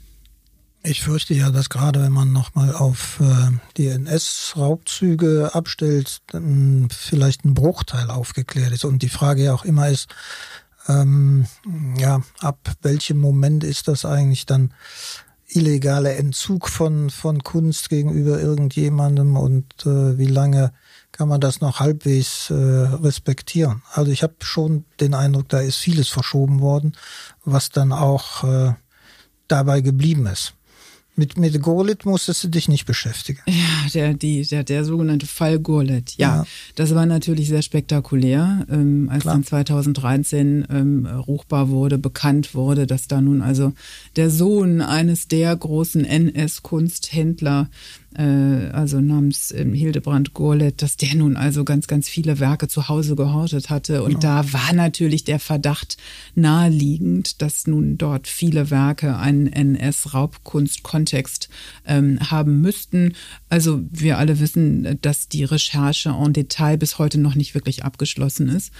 Ich 0.85 1.03
fürchte 1.03 1.35
ja, 1.35 1.51
dass 1.51 1.69
gerade 1.69 2.03
wenn 2.03 2.11
man 2.11 2.33
nochmal 2.33 2.75
auf 2.75 3.21
äh, 3.21 3.51
die 3.77 3.87
NS-Raubzüge 3.87 5.55
abstellt, 5.55 6.23
dann 6.29 6.89
vielleicht 6.91 7.45
ein 7.45 7.55
Bruchteil 7.55 8.11
aufgeklärt 8.11 8.73
ist. 8.73 8.85
Und 8.85 9.03
die 9.03 9.09
Frage 9.09 9.45
ja 9.45 9.55
auch 9.55 9.65
immer 9.65 9.89
ist, 9.89 10.09
ähm, 10.89 11.47
ja, 11.97 12.23
ab 12.41 12.59
welchem 12.83 13.19
Moment 13.19 13.63
ist 13.63 13.87
das 13.87 14.05
eigentlich 14.05 14.45
dann 14.45 14.75
illegaler 15.47 16.17
Entzug 16.17 16.69
von, 16.69 17.11
von 17.11 17.45
Kunst 17.45 17.89
gegenüber 17.89 18.41
irgendjemandem 18.41 19.37
und 19.37 19.87
äh, 19.87 20.19
wie 20.19 20.27
lange 20.27 20.73
kann 21.13 21.29
man 21.29 21.41
das 21.41 21.61
noch 21.61 21.79
halbwegs 21.79 22.51
äh, 22.51 22.55
respektieren? 22.55 23.83
Also 23.93 24.11
ich 24.11 24.23
habe 24.23 24.35
schon 24.41 24.85
den 24.99 25.15
Eindruck, 25.15 25.49
da 25.49 25.61
ist 25.61 25.77
vieles 25.77 26.09
verschoben 26.09 26.61
worden, 26.61 26.97
was 27.45 27.71
dann 27.71 27.93
auch 27.93 28.43
äh, 28.45 28.75
dabei 29.47 29.83
geblieben 29.83 30.27
ist. 30.27 30.55
Mit, 31.15 31.37
mit 31.37 31.61
Gurlit 31.61 32.07
musstest 32.07 32.43
du 32.43 32.49
dich 32.49 32.69
nicht 32.69 32.87
beschäftigen. 32.87 33.41
Ja, 33.47 33.89
der, 33.93 34.15
die, 34.15 34.47
der, 34.47 34.65
der 34.65 34.85
sogenannte 34.85 35.27
Fall 35.27 35.59
Gurlit. 35.59 36.15
Ja, 36.17 36.37
ja, 36.37 36.47
das 36.75 36.95
war 36.95 37.05
natürlich 37.05 37.49
sehr 37.49 37.61
spektakulär, 37.61 38.67
ähm, 38.71 39.11
als 39.11 39.23
Klar. 39.23 39.35
dann 39.35 39.45
2013 39.45 40.67
ähm, 40.71 41.07
ruchbar 41.07 41.69
wurde, 41.69 41.99
bekannt 41.99 42.55
wurde, 42.55 42.87
dass 42.87 43.09
da 43.09 43.21
nun 43.21 43.43
also 43.43 43.75
der 44.17 44.31
Sohn 44.31 44.81
eines 44.81 45.29
der 45.29 45.55
großen 45.55 46.07
NS-Kunsthändler 46.07 47.69
also 48.21 49.01
namens 49.01 49.53
ähm, 49.53 49.73
Hildebrand 49.73 50.35
Gurlet, 50.35 50.83
dass 50.83 50.97
der 50.97 51.15
nun 51.15 51.37
also 51.37 51.65
ganz, 51.65 51.87
ganz 51.87 52.09
viele 52.09 52.41
Werke 52.41 52.69
zu 52.69 52.89
Hause 52.89 53.17
gehortet 53.17 53.71
hatte. 53.71 54.03
Und 54.03 54.23
ja. 54.23 54.43
da 54.43 54.53
war 54.53 54.73
natürlich 54.73 55.25
der 55.25 55.39
Verdacht 55.39 55.97
naheliegend, 56.35 57.43
dass 57.43 57.67
nun 57.67 57.99
dort 57.99 58.29
viele 58.29 58.71
Werke 58.71 59.17
einen 59.17 59.47
NS-Raubkunst-Kontext 59.47 61.49
ähm, 61.87 62.19
haben 62.31 62.61
müssten. 62.61 63.15
Also 63.49 63.81
wir 63.91 64.19
alle 64.19 64.41
wissen, 64.41 64.99
dass 65.01 65.29
die 65.29 65.45
Recherche 65.45 66.11
en 66.11 66.33
Detail 66.33 66.77
bis 66.77 66.99
heute 66.99 67.19
noch 67.19 67.35
nicht 67.35 67.55
wirklich 67.55 67.85
abgeschlossen 67.85 68.49
ist. 68.49 68.73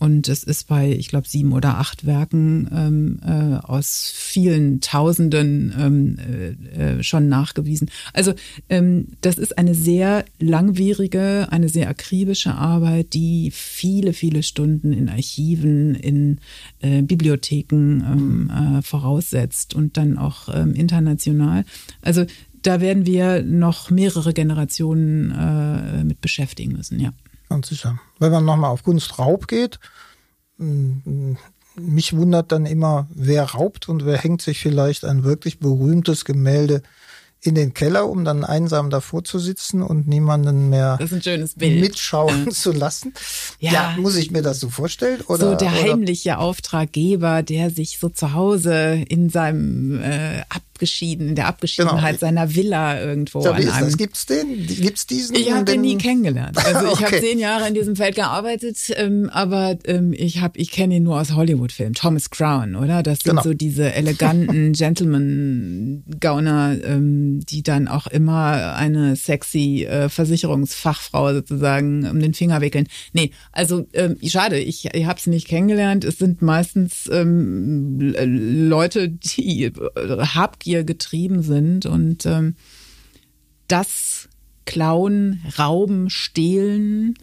Und 0.00 0.28
es 0.28 0.44
ist 0.44 0.66
bei, 0.66 0.90
ich 0.90 1.08
glaube, 1.08 1.28
sieben 1.28 1.52
oder 1.52 1.76
acht 1.76 2.06
Werken 2.06 2.68
ähm, 2.74 3.20
äh, 3.22 3.56
aus 3.56 4.10
vielen 4.16 4.80
Tausenden 4.80 5.74
ähm, 5.78 6.16
äh, 6.18 6.96
äh, 6.98 7.02
schon 7.02 7.28
nachgewiesen. 7.28 7.90
Also 8.14 8.32
ähm, 8.70 9.08
das 9.20 9.36
ist 9.36 9.58
eine 9.58 9.74
sehr 9.74 10.24
langwierige, 10.38 11.48
eine 11.50 11.68
sehr 11.68 11.90
akribische 11.90 12.54
Arbeit, 12.54 13.12
die 13.12 13.50
viele, 13.52 14.14
viele 14.14 14.42
Stunden 14.42 14.94
in 14.94 15.10
Archiven, 15.10 15.94
in 15.94 16.38
äh, 16.80 17.02
Bibliotheken 17.02 18.00
ähm, 18.00 18.50
äh, 18.50 18.80
voraussetzt 18.80 19.74
und 19.74 19.98
dann 19.98 20.16
auch 20.16 20.48
ähm, 20.50 20.72
international. 20.72 21.66
Also 22.00 22.24
da 22.62 22.80
werden 22.80 23.04
wir 23.04 23.42
noch 23.42 23.90
mehrere 23.90 24.32
Generationen 24.32 25.30
äh, 25.30 26.04
mit 26.04 26.22
beschäftigen 26.22 26.72
müssen, 26.72 27.00
ja. 27.00 27.12
Ganz 27.50 27.68
sicher. 27.68 27.98
Wenn 28.20 28.32
man 28.32 28.44
nochmal 28.44 28.70
auf 28.70 28.84
Kunstraub 28.84 29.48
geht, 29.48 29.80
mich 30.56 32.16
wundert 32.16 32.52
dann 32.52 32.64
immer, 32.64 33.08
wer 33.12 33.44
raubt 33.44 33.88
und 33.88 34.06
wer 34.06 34.16
hängt 34.16 34.40
sich 34.40 34.60
vielleicht 34.60 35.04
ein 35.04 35.24
wirklich 35.24 35.58
berühmtes 35.58 36.24
Gemälde 36.24 36.82
in 37.42 37.54
den 37.54 37.74
Keller, 37.74 38.08
um 38.08 38.24
dann 38.24 38.44
einsam 38.44 38.90
davor 38.90 39.24
zu 39.24 39.38
sitzen 39.38 39.82
und 39.82 40.06
niemanden 40.06 40.68
mehr 40.68 40.98
mitschauen 41.56 42.50
zu 42.50 42.72
lassen. 42.72 43.14
Ja. 43.58 43.72
ja. 43.72 43.94
muss 43.98 44.16
ich 44.16 44.30
mir 44.30 44.42
das 44.42 44.60
so 44.60 44.68
vorstellen? 44.68 45.20
Oder, 45.22 45.50
so 45.50 45.54
der 45.56 45.72
heimliche 45.72 46.38
Auftraggeber, 46.38 47.42
der 47.42 47.70
sich 47.70 47.98
so 47.98 48.08
zu 48.08 48.34
Hause 48.34 49.04
in 49.08 49.30
seinem 49.30 50.02
äh, 50.02 50.42
abgeschieden, 50.48 51.28
in 51.28 51.34
der 51.34 51.46
Abgeschiedenheit 51.46 52.20
genau. 52.20 52.20
seiner 52.20 52.54
Villa 52.54 53.00
irgendwo. 53.00 53.42
Ja, 53.42 53.56
wie 53.56 53.62
ist 53.62 53.80
das? 53.80 53.96
Gibt's 53.96 54.26
den? 54.26 54.66
Gibt's 54.66 55.06
diesen? 55.06 55.36
Ich 55.36 55.52
habe 55.52 55.64
den 55.64 55.82
nie 55.82 55.96
kennengelernt. 55.96 56.56
Also 56.58 56.88
okay. 56.88 56.92
ich 56.92 57.04
habe 57.04 57.20
zehn 57.20 57.38
Jahre 57.38 57.68
in 57.68 57.74
diesem 57.74 57.96
Feld 57.96 58.14
gearbeitet, 58.14 58.78
ähm, 58.96 59.30
aber 59.30 59.78
ähm, 59.84 60.14
ich 60.16 60.40
habe, 60.40 60.58
ich 60.58 60.70
kenne 60.70 60.96
ihn 60.96 61.02
nur 61.02 61.20
aus 61.20 61.32
Hollywood-Filmen. 61.32 61.94
Thomas 61.94 62.30
Crown, 62.30 62.76
oder? 62.76 63.02
Das 63.02 63.20
sind 63.20 63.32
genau. 63.32 63.42
so 63.42 63.54
diese 63.54 63.92
eleganten 63.92 64.72
Gentleman-Gauner, 64.80 66.76
ähm, 66.82 67.29
die 67.38 67.62
dann 67.62 67.86
auch 67.86 68.06
immer 68.08 68.74
eine 68.74 69.14
sexy 69.16 69.84
äh, 69.84 70.08
Versicherungsfachfrau 70.08 71.32
sozusagen 71.34 72.08
um 72.08 72.18
den 72.18 72.34
Finger 72.34 72.60
wickeln. 72.60 72.88
Nee, 73.12 73.30
also 73.52 73.86
ähm, 73.92 74.16
schade, 74.24 74.58
ich, 74.58 74.92
ich 74.92 75.06
habe 75.06 75.18
es 75.18 75.26
nicht 75.26 75.46
kennengelernt. 75.46 76.04
Es 76.04 76.18
sind 76.18 76.42
meistens 76.42 77.08
ähm, 77.12 77.98
Leute, 78.00 79.08
die 79.08 79.64
äh, 79.64 79.72
Habgier 80.34 80.70
Habgier 80.70 80.84
getrieben 80.84 81.42
sind 81.42 81.86
und 81.86 82.26
ähm, 82.26 82.54
das 83.68 84.28
Klauen, 84.66 85.40
Rauben, 85.58 86.10
Stehlen, 86.10 87.14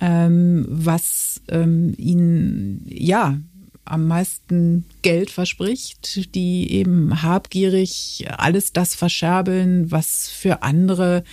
ähm, 0.00 0.64
was 0.68 1.42
ähm, 1.48 1.94
ihnen 1.96 2.84
ja 2.88 3.38
am 3.84 4.06
meisten 4.06 4.84
Geld 5.02 5.30
verspricht, 5.30 6.34
die 6.34 6.72
eben 6.72 7.22
habgierig 7.22 8.26
alles 8.36 8.72
das 8.72 8.94
verscherbeln, 8.94 9.90
was 9.90 10.28
für 10.28 10.62
andere 10.62 11.24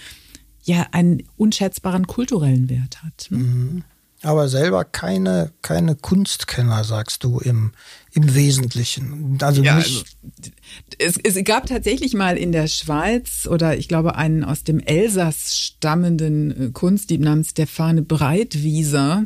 ja 0.64 0.88
einen 0.92 1.24
unschätzbaren 1.38 2.08
kulturellen 2.08 2.70
Wert 2.70 3.04
hat. 3.04 3.28
Mhm 3.30 3.84
aber 4.24 4.48
selber 4.48 4.86
keine, 4.86 5.52
keine 5.62 5.96
Kunstkenner, 5.96 6.84
sagst 6.84 7.24
du, 7.24 7.40
im, 7.40 7.72
im 8.12 8.36
Wesentlichen. 8.36 9.38
Also 9.42 9.64
ja, 9.64 9.78
nicht. 9.78 9.90
Also, 9.90 10.52
es, 11.00 11.18
es 11.18 11.44
gab 11.44 11.66
tatsächlich 11.66 12.14
mal 12.14 12.38
in 12.38 12.52
der 12.52 12.68
Schweiz 12.68 13.48
oder 13.50 13.78
ich 13.78 13.88
glaube 13.88 14.16
einen 14.16 14.44
aus 14.44 14.64
dem 14.64 14.80
Elsass 14.80 15.58
stammenden 15.58 16.68
äh, 16.68 16.72
Kunstdieb 16.72 17.22
namens 17.22 17.50
Stefane 17.52 18.04
Breitwieser. 18.04 19.26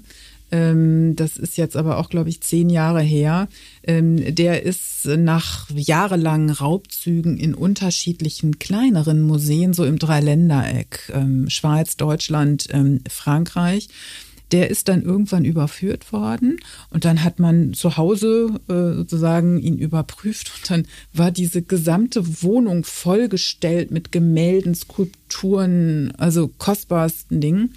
Ähm, 0.52 1.16
das 1.16 1.38
ist 1.38 1.58
jetzt 1.58 1.76
aber 1.76 1.98
auch, 1.98 2.10
glaube 2.10 2.30
ich, 2.30 2.42
zehn 2.42 2.70
Jahre 2.70 3.02
her. 3.02 3.48
Ähm, 3.84 4.36
der 4.36 4.64
ist 4.64 5.06
nach 5.06 5.70
jahrelangen 5.72 6.50
Raubzügen 6.50 7.38
in 7.38 7.54
unterschiedlichen 7.54 8.60
kleineren 8.60 9.22
Museen, 9.22 9.74
so 9.74 9.86
im 9.86 10.00
Dreiländereck, 10.00 11.12
ähm, 11.14 11.50
Schweiz, 11.50 11.98
Deutschland, 11.98 12.70
Frankreich, 13.10 13.90
der 14.52 14.70
ist 14.70 14.88
dann 14.88 15.02
irgendwann 15.02 15.46
überführt 15.46 16.14
worden 16.14 16.60
und 16.90 17.06
dann 17.06 17.24
hat 17.24 17.40
man 17.40 17.74
zu 17.74 17.98
Hause 17.98 18.60
äh, 18.68 18.96
sozusagen 18.96 19.60
ihn 19.60 19.78
überprüft 19.78 20.52
und 20.56 20.70
dann 20.70 20.88
war 21.14 21.32
diese 21.32 21.62
gesamte 21.62 22.44
Wohnung 22.44 22.84
vollgestellt 22.84 23.92
mit 23.92 24.12
Gemälden, 24.12 24.76
Skulpturen, 24.76 26.14
also 26.18 26.48
kostbarsten 26.48 27.42
Dingen. 27.42 27.74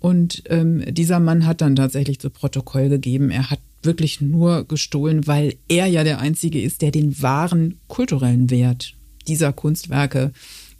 Und 0.00 0.42
ähm, 0.46 0.82
dieser 0.92 1.20
Mann 1.20 1.46
hat 1.46 1.60
dann 1.60 1.76
tatsächlich 1.76 2.18
zu 2.18 2.30
Protokoll 2.30 2.88
gegeben, 2.88 3.30
er 3.30 3.50
hat 3.50 3.60
wirklich 3.82 4.20
nur 4.20 4.64
gestohlen, 4.64 5.26
weil 5.26 5.54
er 5.68 5.86
ja 5.86 6.04
der 6.04 6.20
Einzige 6.20 6.60
ist, 6.60 6.82
der 6.82 6.90
den 6.90 7.22
wahren 7.22 7.78
kulturellen 7.86 8.50
Wert 8.50 8.94
dieser 9.28 9.52
Kunstwerke 9.52 10.32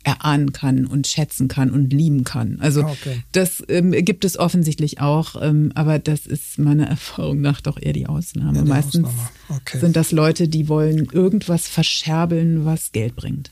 erahnen 0.03 0.53
kann 0.53 0.87
und 0.87 1.07
schätzen 1.07 1.49
kann 1.49 1.71
und 1.71 1.93
lieben 1.93 2.25
kann. 2.25 2.59
Also 2.61 2.85
okay. 2.85 3.23
das 3.33 3.63
ähm, 3.69 3.93
gibt 3.93 4.25
es 4.25 4.39
offensichtlich 4.39 5.01
auch, 5.01 5.41
ähm, 5.41 5.73
aber 5.75 5.99
das 5.99 6.27
ist 6.27 6.59
meiner 6.59 6.87
Erfahrung 6.89 7.41
nach 7.41 7.61
doch 7.61 7.79
eher 7.81 7.93
die 7.93 8.07
Ausnahme. 8.07 8.59
Ja, 8.59 8.65
die 8.65 8.69
Meistens 8.69 9.07
Ausnahme. 9.07 9.29
Okay. 9.49 9.79
sind 9.79 9.97
das 9.97 10.13
Leute, 10.13 10.49
die 10.49 10.69
wollen 10.69 11.09
irgendwas 11.13 11.69
verscherbeln, 11.69 12.65
was 12.65 12.93
Geld 12.93 13.15
bringt. 13.15 13.51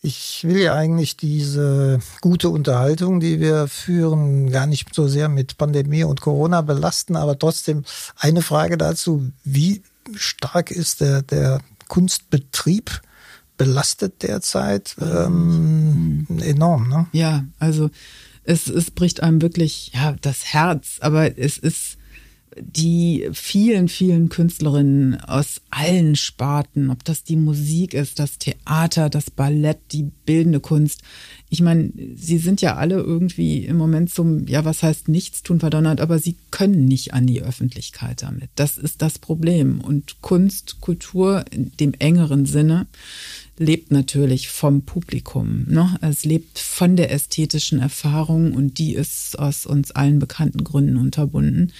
Ich 0.00 0.44
will 0.44 0.58
ja 0.58 0.74
eigentlich 0.74 1.16
diese 1.16 1.98
gute 2.20 2.50
Unterhaltung, 2.50 3.18
die 3.18 3.40
wir 3.40 3.66
führen, 3.66 4.50
gar 4.50 4.66
nicht 4.66 4.94
so 4.94 5.08
sehr 5.08 5.28
mit 5.28 5.58
Pandemie 5.58 6.04
und 6.04 6.20
Corona 6.20 6.60
belasten, 6.62 7.16
aber 7.16 7.36
trotzdem 7.36 7.84
eine 8.16 8.42
Frage 8.42 8.78
dazu, 8.78 9.28
wie 9.42 9.82
stark 10.14 10.70
ist 10.70 11.00
der, 11.00 11.22
der 11.22 11.60
Kunstbetrieb 11.88 13.02
belastet 13.56 14.22
derzeit 14.22 14.96
ähm, 15.00 16.26
enorm. 16.42 16.88
Ne? 16.88 17.06
Ja, 17.12 17.44
also 17.58 17.90
es, 18.44 18.68
es 18.68 18.92
bricht 18.92 19.22
einem 19.22 19.42
wirklich 19.42 19.92
ja, 19.94 20.14
das 20.20 20.44
Herz, 20.44 20.98
aber 21.00 21.36
es 21.38 21.58
ist 21.58 21.97
die 22.62 23.28
vielen, 23.32 23.88
vielen 23.88 24.28
Künstlerinnen 24.28 25.20
aus 25.20 25.60
allen 25.70 26.16
Sparten, 26.16 26.90
ob 26.90 27.04
das 27.04 27.24
die 27.24 27.36
Musik 27.36 27.94
ist, 27.94 28.18
das 28.18 28.38
Theater, 28.38 29.10
das 29.10 29.30
Ballett, 29.30 29.78
die 29.92 30.10
bildende 30.24 30.60
Kunst. 30.60 31.02
Ich 31.50 31.62
meine, 31.62 31.92
sie 32.14 32.38
sind 32.38 32.60
ja 32.60 32.76
alle 32.76 32.96
irgendwie 32.96 33.64
im 33.64 33.76
Moment 33.76 34.12
zum, 34.12 34.46
ja, 34.46 34.64
was 34.64 34.82
heißt 34.82 35.08
nichts 35.08 35.42
tun 35.42 35.60
verdonnert, 35.60 36.00
aber 36.00 36.18
sie 36.18 36.36
können 36.50 36.84
nicht 36.84 37.14
an 37.14 37.26
die 37.26 37.42
Öffentlichkeit 37.42 38.22
damit. 38.22 38.50
Das 38.54 38.76
ist 38.76 39.02
das 39.02 39.18
Problem. 39.18 39.80
Und 39.80 40.20
Kunst, 40.20 40.80
Kultur 40.80 41.44
in 41.50 41.72
dem 41.78 41.94
engeren 41.94 42.46
Sinne 42.46 42.86
lebt 43.58 43.90
natürlich 43.90 44.48
vom 44.48 44.82
Publikum. 44.82 45.64
Ne? 45.68 45.96
Es 46.00 46.24
lebt 46.24 46.58
von 46.58 46.96
der 46.96 47.10
ästhetischen 47.10 47.80
Erfahrung 47.80 48.52
und 48.52 48.78
die 48.78 48.94
ist 48.94 49.38
aus 49.38 49.66
uns 49.66 49.90
allen 49.90 50.18
bekannten 50.18 50.64
Gründen 50.64 50.96
unterbunden. 50.96 51.72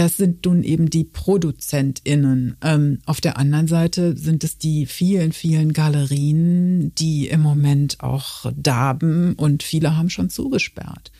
Das 0.00 0.16
sind 0.16 0.46
nun 0.46 0.62
eben 0.62 0.88
die 0.88 1.04
ProduzentInnen. 1.04 2.56
Ähm, 2.62 3.00
auf 3.04 3.20
der 3.20 3.36
anderen 3.36 3.66
Seite 3.66 4.16
sind 4.16 4.44
es 4.44 4.56
die 4.56 4.86
vielen, 4.86 5.32
vielen 5.32 5.74
Galerien, 5.74 6.94
die 6.94 7.28
im 7.28 7.42
Moment 7.42 7.98
auch 8.00 8.50
darben 8.56 9.34
und 9.34 9.62
viele 9.62 9.98
haben 9.98 10.08
schon 10.08 10.30
zugesperrt. 10.30 11.12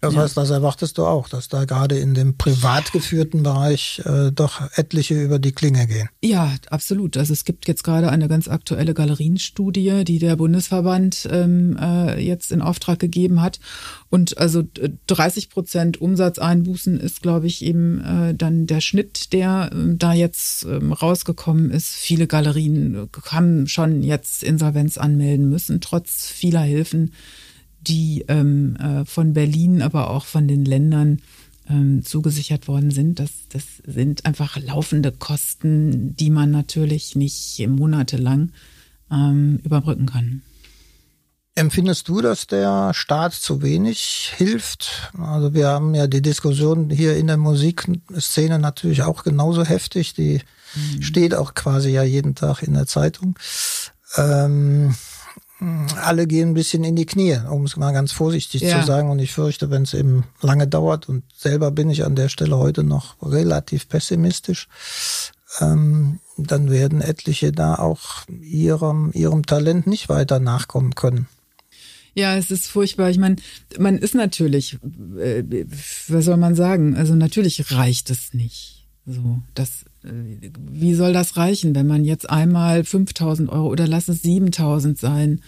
Das 0.00 0.16
heißt, 0.16 0.36
das 0.36 0.50
erwartest 0.50 0.96
du 0.98 1.04
auch, 1.04 1.28
dass 1.28 1.48
da 1.48 1.64
gerade 1.64 1.98
in 1.98 2.14
dem 2.14 2.36
privat 2.36 2.92
geführten 2.92 3.42
Bereich 3.42 4.00
äh, 4.04 4.30
doch 4.30 4.60
etliche 4.76 5.20
über 5.20 5.38
die 5.40 5.52
Klinge 5.52 5.86
gehen. 5.86 6.08
Ja, 6.22 6.54
absolut. 6.70 7.16
Also 7.16 7.32
es 7.32 7.44
gibt 7.44 7.66
jetzt 7.66 7.82
gerade 7.82 8.08
eine 8.10 8.28
ganz 8.28 8.46
aktuelle 8.46 8.94
Galerienstudie, 8.94 10.04
die 10.04 10.20
der 10.20 10.36
Bundesverband 10.36 11.28
ähm, 11.30 11.76
äh, 11.80 12.20
jetzt 12.20 12.52
in 12.52 12.62
Auftrag 12.62 13.00
gegeben 13.00 13.42
hat. 13.42 13.58
Und 14.08 14.38
also 14.38 14.62
30 15.08 15.50
Prozent 15.50 16.00
Umsatzeinbußen 16.00 17.00
ist, 17.00 17.20
glaube 17.20 17.48
ich, 17.48 17.64
eben 17.64 18.00
äh, 18.04 18.34
dann 18.34 18.66
der 18.66 18.80
Schnitt, 18.80 19.32
der 19.32 19.70
äh, 19.72 19.96
da 19.96 20.12
jetzt 20.12 20.64
äh, 20.64 20.76
rausgekommen 20.76 21.70
ist. 21.70 21.94
Viele 21.94 22.28
Galerien 22.28 23.08
haben 23.24 23.66
schon 23.66 24.02
jetzt 24.02 24.44
Insolvenz 24.44 24.96
anmelden 24.96 25.48
müssen, 25.50 25.80
trotz 25.80 26.26
vieler 26.26 26.62
Hilfen 26.62 27.12
die 27.80 28.24
ähm, 28.28 28.76
äh, 28.76 29.04
von 29.04 29.32
Berlin, 29.32 29.82
aber 29.82 30.10
auch 30.10 30.26
von 30.26 30.48
den 30.48 30.64
Ländern 30.64 31.20
ähm, 31.68 32.04
zugesichert 32.04 32.68
worden 32.68 32.90
sind. 32.90 33.20
Das, 33.20 33.30
das 33.50 33.64
sind 33.86 34.26
einfach 34.26 34.58
laufende 34.58 35.12
Kosten, 35.12 36.16
die 36.16 36.30
man 36.30 36.50
natürlich 36.50 37.14
nicht 37.16 37.66
monatelang 37.68 38.52
ähm, 39.10 39.60
überbrücken 39.64 40.06
kann. 40.06 40.42
Empfindest 41.54 42.06
du, 42.06 42.20
dass 42.20 42.46
der 42.46 42.94
Staat 42.94 43.34
zu 43.34 43.62
wenig 43.62 44.32
hilft? 44.36 45.12
Also 45.18 45.54
wir 45.54 45.66
haben 45.66 45.92
ja 45.92 46.06
die 46.06 46.22
Diskussion 46.22 46.88
hier 46.88 47.16
in 47.16 47.26
der 47.26 47.36
Musikszene 47.36 48.60
natürlich 48.60 49.02
auch 49.02 49.24
genauso 49.24 49.64
heftig. 49.64 50.14
Die 50.14 50.40
mhm. 50.74 51.02
steht 51.02 51.34
auch 51.34 51.54
quasi 51.54 51.90
ja 51.90 52.04
jeden 52.04 52.36
Tag 52.36 52.62
in 52.62 52.74
der 52.74 52.86
Zeitung. 52.86 53.36
Ähm, 54.16 54.94
alle 55.60 56.26
gehen 56.26 56.50
ein 56.50 56.54
bisschen 56.54 56.84
in 56.84 56.94
die 56.94 57.06
Knie, 57.06 57.38
um 57.50 57.64
es 57.64 57.76
mal 57.76 57.92
ganz 57.92 58.12
vorsichtig 58.12 58.62
ja. 58.62 58.80
zu 58.80 58.86
sagen. 58.86 59.10
Und 59.10 59.18
ich 59.18 59.32
fürchte, 59.32 59.70
wenn 59.70 59.82
es 59.82 59.94
eben 59.94 60.24
lange 60.40 60.68
dauert, 60.68 61.08
und 61.08 61.24
selber 61.36 61.70
bin 61.70 61.90
ich 61.90 62.04
an 62.04 62.14
der 62.14 62.28
Stelle 62.28 62.56
heute 62.56 62.84
noch 62.84 63.16
relativ 63.22 63.88
pessimistisch, 63.88 64.68
ähm, 65.60 66.20
dann 66.36 66.70
werden 66.70 67.00
etliche 67.00 67.50
da 67.50 67.74
auch 67.74 68.24
ihrem, 68.40 69.10
ihrem 69.14 69.46
Talent 69.46 69.86
nicht 69.86 70.08
weiter 70.08 70.38
nachkommen 70.38 70.94
können. 70.94 71.26
Ja, 72.14 72.36
es 72.36 72.50
ist 72.50 72.66
furchtbar. 72.66 73.10
Ich 73.10 73.18
meine, 73.18 73.36
man 73.78 73.98
ist 73.98 74.14
natürlich, 74.14 74.78
äh, 75.18 75.44
was 76.08 76.24
soll 76.24 76.36
man 76.36 76.54
sagen? 76.54 76.96
Also 76.96 77.14
natürlich 77.14 77.72
reicht 77.72 78.10
es 78.10 78.34
nicht. 78.34 78.77
So, 79.08 79.40
das, 79.54 79.84
äh, 80.04 80.50
wie 80.70 80.92
soll 80.92 81.14
das 81.14 81.38
reichen, 81.38 81.74
wenn 81.74 81.86
man 81.86 82.04
jetzt 82.04 82.28
einmal 82.28 82.84
5000 82.84 83.48
Euro 83.48 83.68
oder 83.68 83.88
lass 83.88 84.08
es 84.08 84.20
7000 84.20 84.98
sein? 84.98 85.40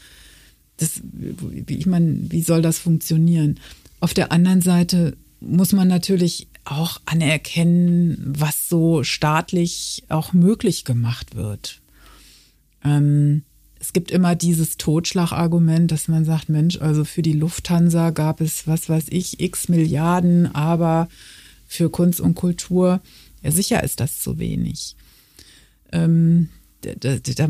Das, 0.79 1.03
wie, 1.13 1.77
ich 1.77 1.87
meine, 1.87 2.31
wie 2.31 2.41
soll 2.41 2.63
das 2.63 2.79
funktionieren? 2.79 3.61
Auf 4.01 4.15
der 4.15 4.33
anderen 4.33 4.63
Seite 4.63 5.15
muss 5.41 5.73
man 5.73 5.89
natürlich 5.89 6.49
auch 6.65 7.03
anerkennen, 7.05 8.17
was 8.27 8.71
so 8.71 9.05
staatlich 9.05 10.05
auch 10.09 10.33
möglich 10.33 10.87
gemacht 10.87 11.37
wird. 11.37 11.83
Ähm, 12.83 13.43
es 13.79 13.93
gibt 13.93 14.11
immer 14.11 14.37
dieses 14.37 14.79
Totschlagargument, 14.79 15.93
dass 15.93 16.09
man 16.09 16.25
sagt, 16.25 16.49
Mensch, 16.49 16.81
also 16.81 17.05
für 17.05 17.23
die 17.23 17.35
Lufthansa 17.35 18.09
gab 18.09 18.41
es, 18.41 18.67
was 18.67 18.89
weiß 18.89 19.07
ich, 19.11 19.41
x 19.41 19.69
Milliarden, 19.69 20.55
aber 20.55 21.09
für 21.67 21.91
Kunst 21.91 22.21
und 22.21 22.35
Kultur, 22.35 23.01
ja 23.43 23.51
sicher 23.51 23.83
ist 23.83 24.01
das 24.01 24.19
zu 24.19 24.39
wenig. 24.39 24.97
Ähm, 25.93 26.49
da, 26.83 27.17
da, 27.17 27.49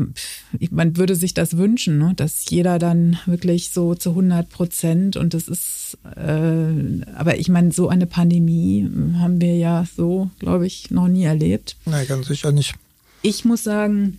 man 0.71 0.97
würde 0.97 1.15
sich 1.15 1.33
das 1.33 1.57
wünschen, 1.57 1.97
ne? 1.97 2.13
dass 2.15 2.49
jeder 2.49 2.79
dann 2.79 3.17
wirklich 3.25 3.69
so 3.69 3.95
zu 3.95 4.09
100 4.09 4.49
Prozent 4.49 5.15
und 5.15 5.33
das 5.33 5.47
ist, 5.47 5.97
äh, 6.15 7.05
aber 7.15 7.37
ich 7.39 7.47
meine, 7.47 7.71
so 7.71 7.87
eine 7.87 8.07
Pandemie 8.07 8.89
haben 9.19 9.39
wir 9.39 9.55
ja 9.55 9.87
so, 9.95 10.29
glaube 10.39 10.67
ich, 10.67 10.91
noch 10.91 11.07
nie 11.07 11.23
erlebt. 11.23 11.77
Nein, 11.85 12.07
ganz 12.07 12.27
sicher 12.27 12.51
nicht. 12.51 12.75
Ich 13.21 13.45
muss 13.45 13.63
sagen, 13.63 14.17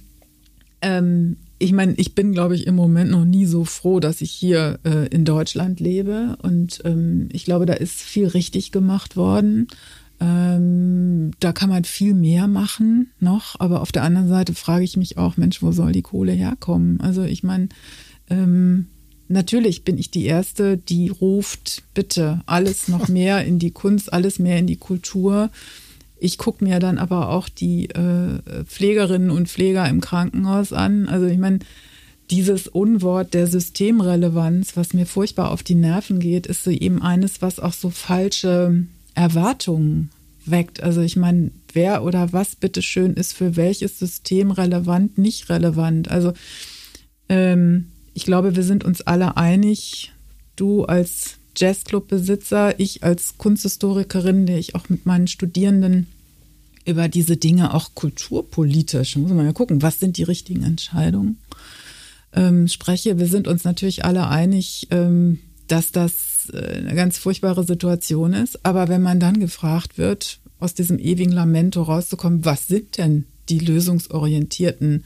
ähm, 0.81 1.37
ich 1.59 1.73
meine, 1.73 1.95
ich 1.97 2.15
bin, 2.15 2.33
glaube 2.33 2.55
ich, 2.55 2.67
im 2.67 2.75
Moment 2.75 3.11
noch 3.11 3.25
nie 3.25 3.47
so 3.47 3.65
froh, 3.65 4.01
dass 4.01 4.21
ich 4.21 4.31
hier 4.31 4.79
äh, 4.85 5.07
in 5.09 5.25
Deutschland 5.25 5.79
lebe 5.79 6.37
und 6.43 6.81
ähm, 6.85 7.29
ich 7.33 7.45
glaube, 7.45 7.67
da 7.67 7.75
ist 7.75 8.01
viel 8.01 8.27
richtig 8.27 8.73
gemacht 8.73 9.17
worden. 9.17 9.69
Ähm, 10.23 11.33
da 11.41 11.53
kann 11.53 11.69
man 11.69 11.83
viel 11.83 12.15
mehr 12.15 12.47
machen 12.47 13.11
noch, 13.19 13.59
aber 13.59 13.81
auf 13.81 13.91
der 13.91 14.05
anderen 14.05 14.29
Seite 14.29 14.55
frage 14.55 14.85
ich 14.85 14.97
mich 14.97 15.19
auch, 15.19 15.37
Mensch, 15.37 15.63
wo 15.63 15.73
soll 15.73 15.91
die 15.91 16.03
Kohle 16.03 16.31
herkommen? 16.31 17.01
Also 17.01 17.23
ich 17.25 17.43
meine, 17.43 17.71
ähm, 18.31 18.87
natürlich 19.27 19.83
bin 19.83 19.99
ich 19.99 20.13
die 20.13 20.27
Erste, 20.27 20.77
die 20.77 21.09
ruft, 21.09 21.83
bitte 21.95 22.41
alles 22.47 22.87
noch 22.87 23.09
mehr 23.19 23.45
in 23.45 23.59
die 23.59 23.73
Kunst, 23.73 24.13
alles 24.13 24.39
mehr 24.39 24.59
in 24.59 24.69
die 24.69 24.77
Kultur. 24.77 25.51
Ich 26.21 26.39
gucke 26.39 26.63
mir 26.63 26.79
dann 26.79 26.99
aber 26.99 27.31
auch 27.31 27.49
die 27.49 27.91
äh, 27.91 28.65
Pflegerinnen 28.65 29.31
und 29.31 29.49
Pfleger 29.49 29.89
im 29.89 30.01
Krankenhaus 30.01 30.73
an. 30.73 31.09
Also 31.09 31.27
ich 31.27 31.39
meine, 31.39 31.59
dieses 32.31 32.69
Unwort 32.69 33.35
der 33.35 33.49
Systemrelevanz, 33.49 34.77
was 34.77 34.95
mir 34.95 35.07
furchtbar 35.07 35.51
auf 35.51 35.65
die 35.65 35.75
Nerven 35.75 36.21
geht, 36.21 36.47
ist 36.47 36.63
so 36.63 36.71
eben 36.71 37.03
eines, 37.03 37.43
was 37.43 37.59
auch 37.59 37.73
so 37.73 37.91
falsche 37.91 38.87
Erwartungen 39.15 40.11
weckt. 40.45 40.83
Also 40.83 41.01
ich 41.01 41.17
meine, 41.17 41.51
wer 41.73 42.05
oder 42.05 42.33
was 42.33 42.57
bitteschön 42.57 43.15
ist 43.15 43.33
für 43.33 43.57
welches 43.57 43.99
System 43.99 44.51
relevant, 44.51 45.19
nicht 45.19 45.49
relevant. 45.49 46.11
Also 46.11 46.33
ähm, 47.29 47.89
ich 48.15 48.25
glaube, 48.25 48.57
wir 48.57 48.63
sind 48.63 48.85
uns 48.85 49.01
alle 49.03 49.37
einig, 49.37 50.13
du 50.57 50.85
als 50.85 51.37
Jazzclub-Besitzer, 51.57 52.79
ich 52.79 53.03
als 53.03 53.39
Kunsthistorikerin, 53.39 54.47
der 54.47 54.59
ich 54.59 54.75
auch 54.75 54.89
mit 54.89 55.07
meinen 55.07 55.29
Studierenden 55.29 56.07
über 56.85 57.09
diese 57.09 57.37
Dinge 57.37 57.75
auch 57.75 57.95
kulturpolitisch, 57.95 59.17
muss 59.17 59.33
man 59.33 59.47
ja 59.47 59.53
gucken, 59.53 59.83
was 59.83 60.01
sind 60.01 60.17
die 60.17 60.25
richtigen 60.25 60.65
Entscheidungen, 60.65 61.39
ähm, 62.33 62.69
spreche. 62.69 63.19
Wir 63.19 63.29
sind 63.29 63.47
uns 63.47 63.65
natürlich 63.65 64.05
alle 64.05 64.27
einig, 64.29 64.89
ähm, 64.91 65.39
dass 65.69 65.93
das 65.93 66.32
äh, 66.51 66.77
eine 66.79 66.95
ganz 66.95 67.19
furchtbare 67.19 67.65
Situation 67.65 68.33
ist. 68.33 68.65
Aber 68.65 68.89
wenn 68.89 69.03
man 69.03 69.21
dann 69.21 69.41
gefragt 69.41 69.99
wird, 69.99 70.41
aus 70.59 70.75
diesem 70.75 70.99
ewigen 70.99 71.33
Lamento 71.33 71.83
rauszukommen, 71.83 72.45
was 72.45 72.69
sind 72.69 72.99
denn 72.99 73.27
die 73.49 73.59
lösungsorientierten 73.59 75.05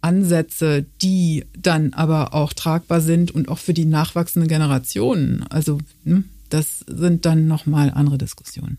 Ansätze, 0.00 0.86
die 1.02 1.44
dann 1.58 1.92
aber 1.92 2.34
auch 2.34 2.52
tragbar 2.52 3.00
sind 3.00 3.30
und 3.32 3.48
auch 3.48 3.58
für 3.58 3.74
die 3.74 3.84
nachwachsenden 3.84 4.48
Generationen. 4.48 5.44
Also 5.50 5.78
hm, 6.04 6.24
das 6.48 6.84
sind 6.86 7.26
dann 7.26 7.46
nochmal 7.46 7.90
andere 7.90 8.18
Diskussionen. 8.18 8.78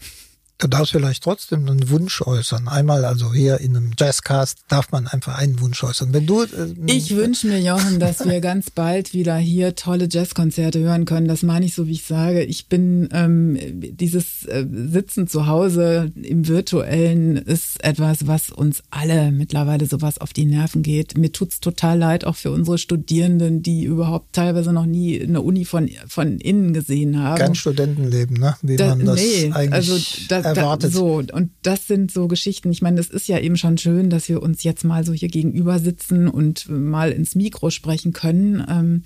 Du 0.61 0.67
darfst 0.67 0.91
vielleicht 0.91 1.23
trotzdem 1.23 1.67
einen 1.67 1.89
Wunsch 1.89 2.21
äußern. 2.21 2.67
Einmal, 2.67 3.03
also 3.03 3.33
hier 3.33 3.59
in 3.59 3.75
einem 3.75 3.93
Jazzcast 3.97 4.59
darf 4.67 4.91
man 4.91 5.07
einfach 5.07 5.39
einen 5.39 5.59
Wunsch 5.59 5.83
äußern. 5.83 6.13
Wenn 6.13 6.27
du, 6.27 6.43
äh, 6.43 6.47
ich 6.85 7.15
wünsche 7.15 7.47
mir, 7.47 7.59
Jochen, 7.59 7.99
dass 7.99 8.23
wir 8.25 8.39
ganz 8.41 8.69
bald 8.69 9.11
wieder 9.11 9.37
hier 9.37 9.75
tolle 9.75 10.07
Jazzkonzerte 10.07 10.79
hören 10.79 11.05
können. 11.05 11.27
Das 11.27 11.41
meine 11.41 11.65
ich 11.65 11.73
so, 11.73 11.87
wie 11.87 11.93
ich 11.93 12.03
sage. 12.03 12.43
Ich 12.43 12.67
bin 12.67 13.09
ähm, 13.11 13.57
dieses 13.59 14.45
äh, 14.45 14.67
Sitzen 14.71 15.27
zu 15.27 15.47
Hause 15.47 16.11
im 16.21 16.47
Virtuellen 16.47 17.37
ist 17.37 17.83
etwas, 17.83 18.27
was 18.27 18.51
uns 18.51 18.83
alle 18.91 19.31
mittlerweile 19.31 19.87
sowas 19.87 20.19
auf 20.19 20.31
die 20.31 20.45
Nerven 20.45 20.83
geht. 20.83 21.17
Mir 21.17 21.31
tut's 21.31 21.59
total 21.59 21.97
leid, 21.97 22.23
auch 22.23 22.35
für 22.35 22.51
unsere 22.51 22.77
Studierenden, 22.77 23.63
die 23.63 23.83
überhaupt 23.83 24.33
teilweise 24.33 24.73
noch 24.73 24.85
nie 24.85 25.19
eine 25.19 25.41
Uni 25.41 25.65
von, 25.65 25.89
von 26.07 26.37
innen 26.37 26.73
gesehen 26.73 27.19
haben. 27.19 27.39
Kein 27.39 27.55
Studentenleben, 27.55 28.37
ne? 28.37 28.55
Wie 28.61 28.75
da, 28.75 28.89
man 28.89 29.05
das 29.05 29.15
nee, 29.15 29.51
eigentlich 29.51 29.73
also 29.73 29.97
das, 30.29 30.50
erwartet. 30.57 30.93
Da, 30.93 30.97
so, 30.97 31.23
und 31.31 31.51
das 31.61 31.87
sind 31.87 32.11
so 32.11 32.27
Geschichten. 32.27 32.71
Ich 32.71 32.81
meine, 32.81 32.99
es 32.99 33.09
ist 33.09 33.27
ja 33.27 33.39
eben 33.39 33.57
schon 33.57 33.77
schön, 33.77 34.09
dass 34.09 34.29
wir 34.29 34.41
uns 34.41 34.63
jetzt 34.63 34.83
mal 34.83 35.05
so 35.05 35.13
hier 35.13 35.29
gegenüber 35.29 35.79
sitzen 35.79 36.27
und 36.27 36.69
mal 36.69 37.11
ins 37.11 37.35
Mikro 37.35 37.69
sprechen 37.69 38.13
können. 38.13 38.65
Ähm, 38.69 39.03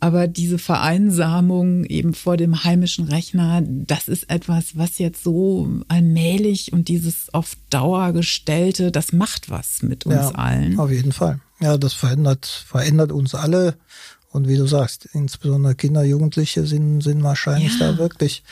aber 0.00 0.28
diese 0.28 0.58
Vereinsamung 0.58 1.84
eben 1.84 2.12
vor 2.12 2.36
dem 2.36 2.62
heimischen 2.62 3.06
Rechner, 3.06 3.62
das 3.64 4.08
ist 4.08 4.28
etwas, 4.28 4.76
was 4.76 4.98
jetzt 4.98 5.24
so 5.24 5.80
allmählich 5.88 6.74
und 6.74 6.88
dieses 6.88 7.32
auf 7.32 7.56
Dauer 7.70 8.12
gestellte, 8.12 8.92
das 8.92 9.12
macht 9.12 9.48
was 9.48 9.82
mit 9.82 10.04
uns 10.04 10.14
ja, 10.14 10.28
allen. 10.32 10.78
Auf 10.78 10.90
jeden 10.90 11.12
Fall. 11.12 11.40
Ja, 11.60 11.78
das 11.78 11.94
verändert, 11.94 12.44
verändert 12.44 13.12
uns 13.12 13.34
alle. 13.34 13.76
Und 14.34 14.48
wie 14.48 14.56
du 14.56 14.66
sagst, 14.66 15.08
insbesondere 15.12 15.76
Kinder, 15.76 16.02
Jugendliche 16.02 16.66
sind, 16.66 17.02
sind 17.02 17.22
wahrscheinlich 17.22 17.78
ja. 17.78 17.92
da 17.92 17.98
wirklich 17.98 18.42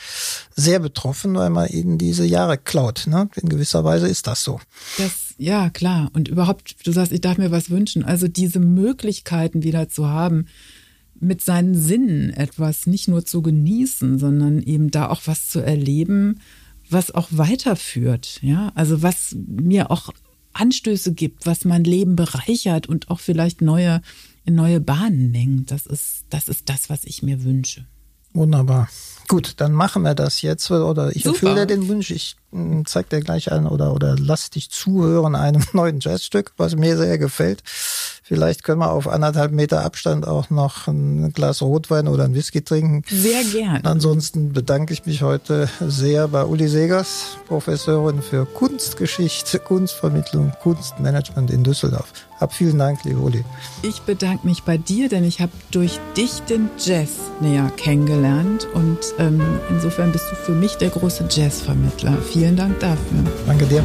sehr 0.55 0.79
betroffen, 0.79 1.35
weil 1.35 1.49
man 1.49 1.67
ihnen 1.67 1.97
diese 1.97 2.25
Jahre 2.25 2.57
klaut. 2.57 3.05
Ne? 3.05 3.27
In 3.35 3.49
gewisser 3.49 3.83
Weise 3.83 4.07
ist 4.07 4.25
das 4.25 4.45
so. 4.45 4.61
Das, 4.97 5.35
ja, 5.37 5.69
klar. 5.69 6.09
Und 6.13 6.29
überhaupt, 6.29 6.77
du 6.85 6.93
sagst, 6.93 7.11
ich 7.11 7.19
darf 7.19 7.37
mir 7.37 7.51
was 7.51 7.69
wünschen. 7.69 8.05
Also 8.05 8.29
diese 8.29 8.61
Möglichkeiten 8.61 9.63
wieder 9.63 9.89
zu 9.89 10.07
haben, 10.07 10.45
mit 11.19 11.41
seinen 11.41 11.75
Sinnen 11.75 12.29
etwas 12.29 12.87
nicht 12.87 13.09
nur 13.09 13.25
zu 13.25 13.41
genießen, 13.41 14.19
sondern 14.19 14.61
eben 14.61 14.89
da 14.89 15.09
auch 15.09 15.23
was 15.25 15.49
zu 15.49 15.59
erleben, 15.59 16.39
was 16.89 17.13
auch 17.13 17.27
weiterführt. 17.31 18.39
Ja, 18.41 18.71
also 18.75 19.03
was 19.03 19.35
mir 19.35 19.91
auch 19.91 20.11
Anstöße 20.53 21.13
gibt, 21.13 21.45
was 21.45 21.65
mein 21.65 21.83
Leben 21.83 22.15
bereichert 22.15 22.87
und 22.87 23.09
auch 23.09 23.19
vielleicht 23.19 23.61
neue 23.61 24.01
in 24.45 24.55
neue 24.55 24.79
Bahnen 24.79 25.31
lenkt. 25.31 25.71
Das 25.71 25.85
ist, 25.85 26.25
das 26.29 26.47
ist 26.47 26.69
das, 26.69 26.89
was 26.89 27.05
ich 27.05 27.23
mir 27.23 27.43
wünsche. 27.43 27.85
Wunderbar. 28.33 28.89
Gut, 29.27 29.53
dann 29.57 29.71
machen 29.71 30.03
wir 30.03 30.15
das 30.15 30.41
jetzt 30.41 30.69
oder 30.69 31.15
ich 31.15 31.25
erfülle 31.25 31.55
dir 31.55 31.65
den 31.65 31.87
Wunsch. 31.87 32.11
Ich 32.11 32.35
hm, 32.51 32.85
zeig 32.85 33.09
dir 33.09 33.21
gleich 33.21 33.51
an 33.51 33.67
oder, 33.67 33.93
oder 33.93 34.15
lass 34.17 34.49
dich 34.49 34.69
zuhören 34.69 35.35
einem 35.35 35.63
neuen 35.73 35.99
Jazzstück, 35.99 36.51
was 36.57 36.75
mir 36.75 36.97
sehr 36.97 37.17
gefällt. 37.17 37.63
Vielleicht 38.25 38.63
können 38.63 38.79
wir 38.79 38.91
auf 38.91 39.07
anderthalb 39.07 39.51
Meter 39.51 39.83
Abstand 39.83 40.25
auch 40.25 40.49
noch 40.49 40.87
ein 40.87 41.33
Glas 41.33 41.61
Rotwein 41.61 42.07
oder 42.07 42.23
ein 42.23 42.33
Whisky 42.33 42.63
trinken. 42.63 43.03
Sehr 43.09 43.43
gern. 43.43 43.81
Ansonsten 43.83 44.53
bedanke 44.53 44.93
ich 44.93 45.05
mich 45.05 45.23
heute 45.23 45.67
sehr 45.81 46.29
bei 46.29 46.45
Uli 46.45 46.69
Segers, 46.69 47.37
Professorin 47.47 48.21
für 48.21 48.45
Kunstgeschichte, 48.45 49.59
Kunstvermittlung, 49.59 50.53
Kunstmanagement 50.61 51.51
in 51.51 51.63
Düsseldorf. 51.63 52.13
Hab 52.39 52.53
vielen 52.53 52.77
Dank, 52.77 53.03
liebe 53.03 53.19
Uli. 53.19 53.43
Ich 53.83 54.01
bedanke 54.01 54.47
mich 54.47 54.63
bei 54.63 54.77
dir, 54.77 55.09
denn 55.09 55.23
ich 55.23 55.41
habe 55.41 55.51
durch 55.71 55.99
dich 56.15 56.41
den 56.41 56.69
Jazz 56.77 57.09
näher 57.39 57.71
kennengelernt 57.77 58.67
und 58.73 58.99
ähm, 59.19 59.41
insofern 59.69 60.11
bist 60.11 60.31
du 60.31 60.35
für 60.35 60.53
mich 60.53 60.75
der 60.77 60.89
große 60.89 61.25
Jazzvermittler. 61.29 62.17
Vielen 62.31 62.55
Dank 62.55 62.79
dafür. 62.79 63.23
Danke 63.45 63.65
dir. 63.65 63.83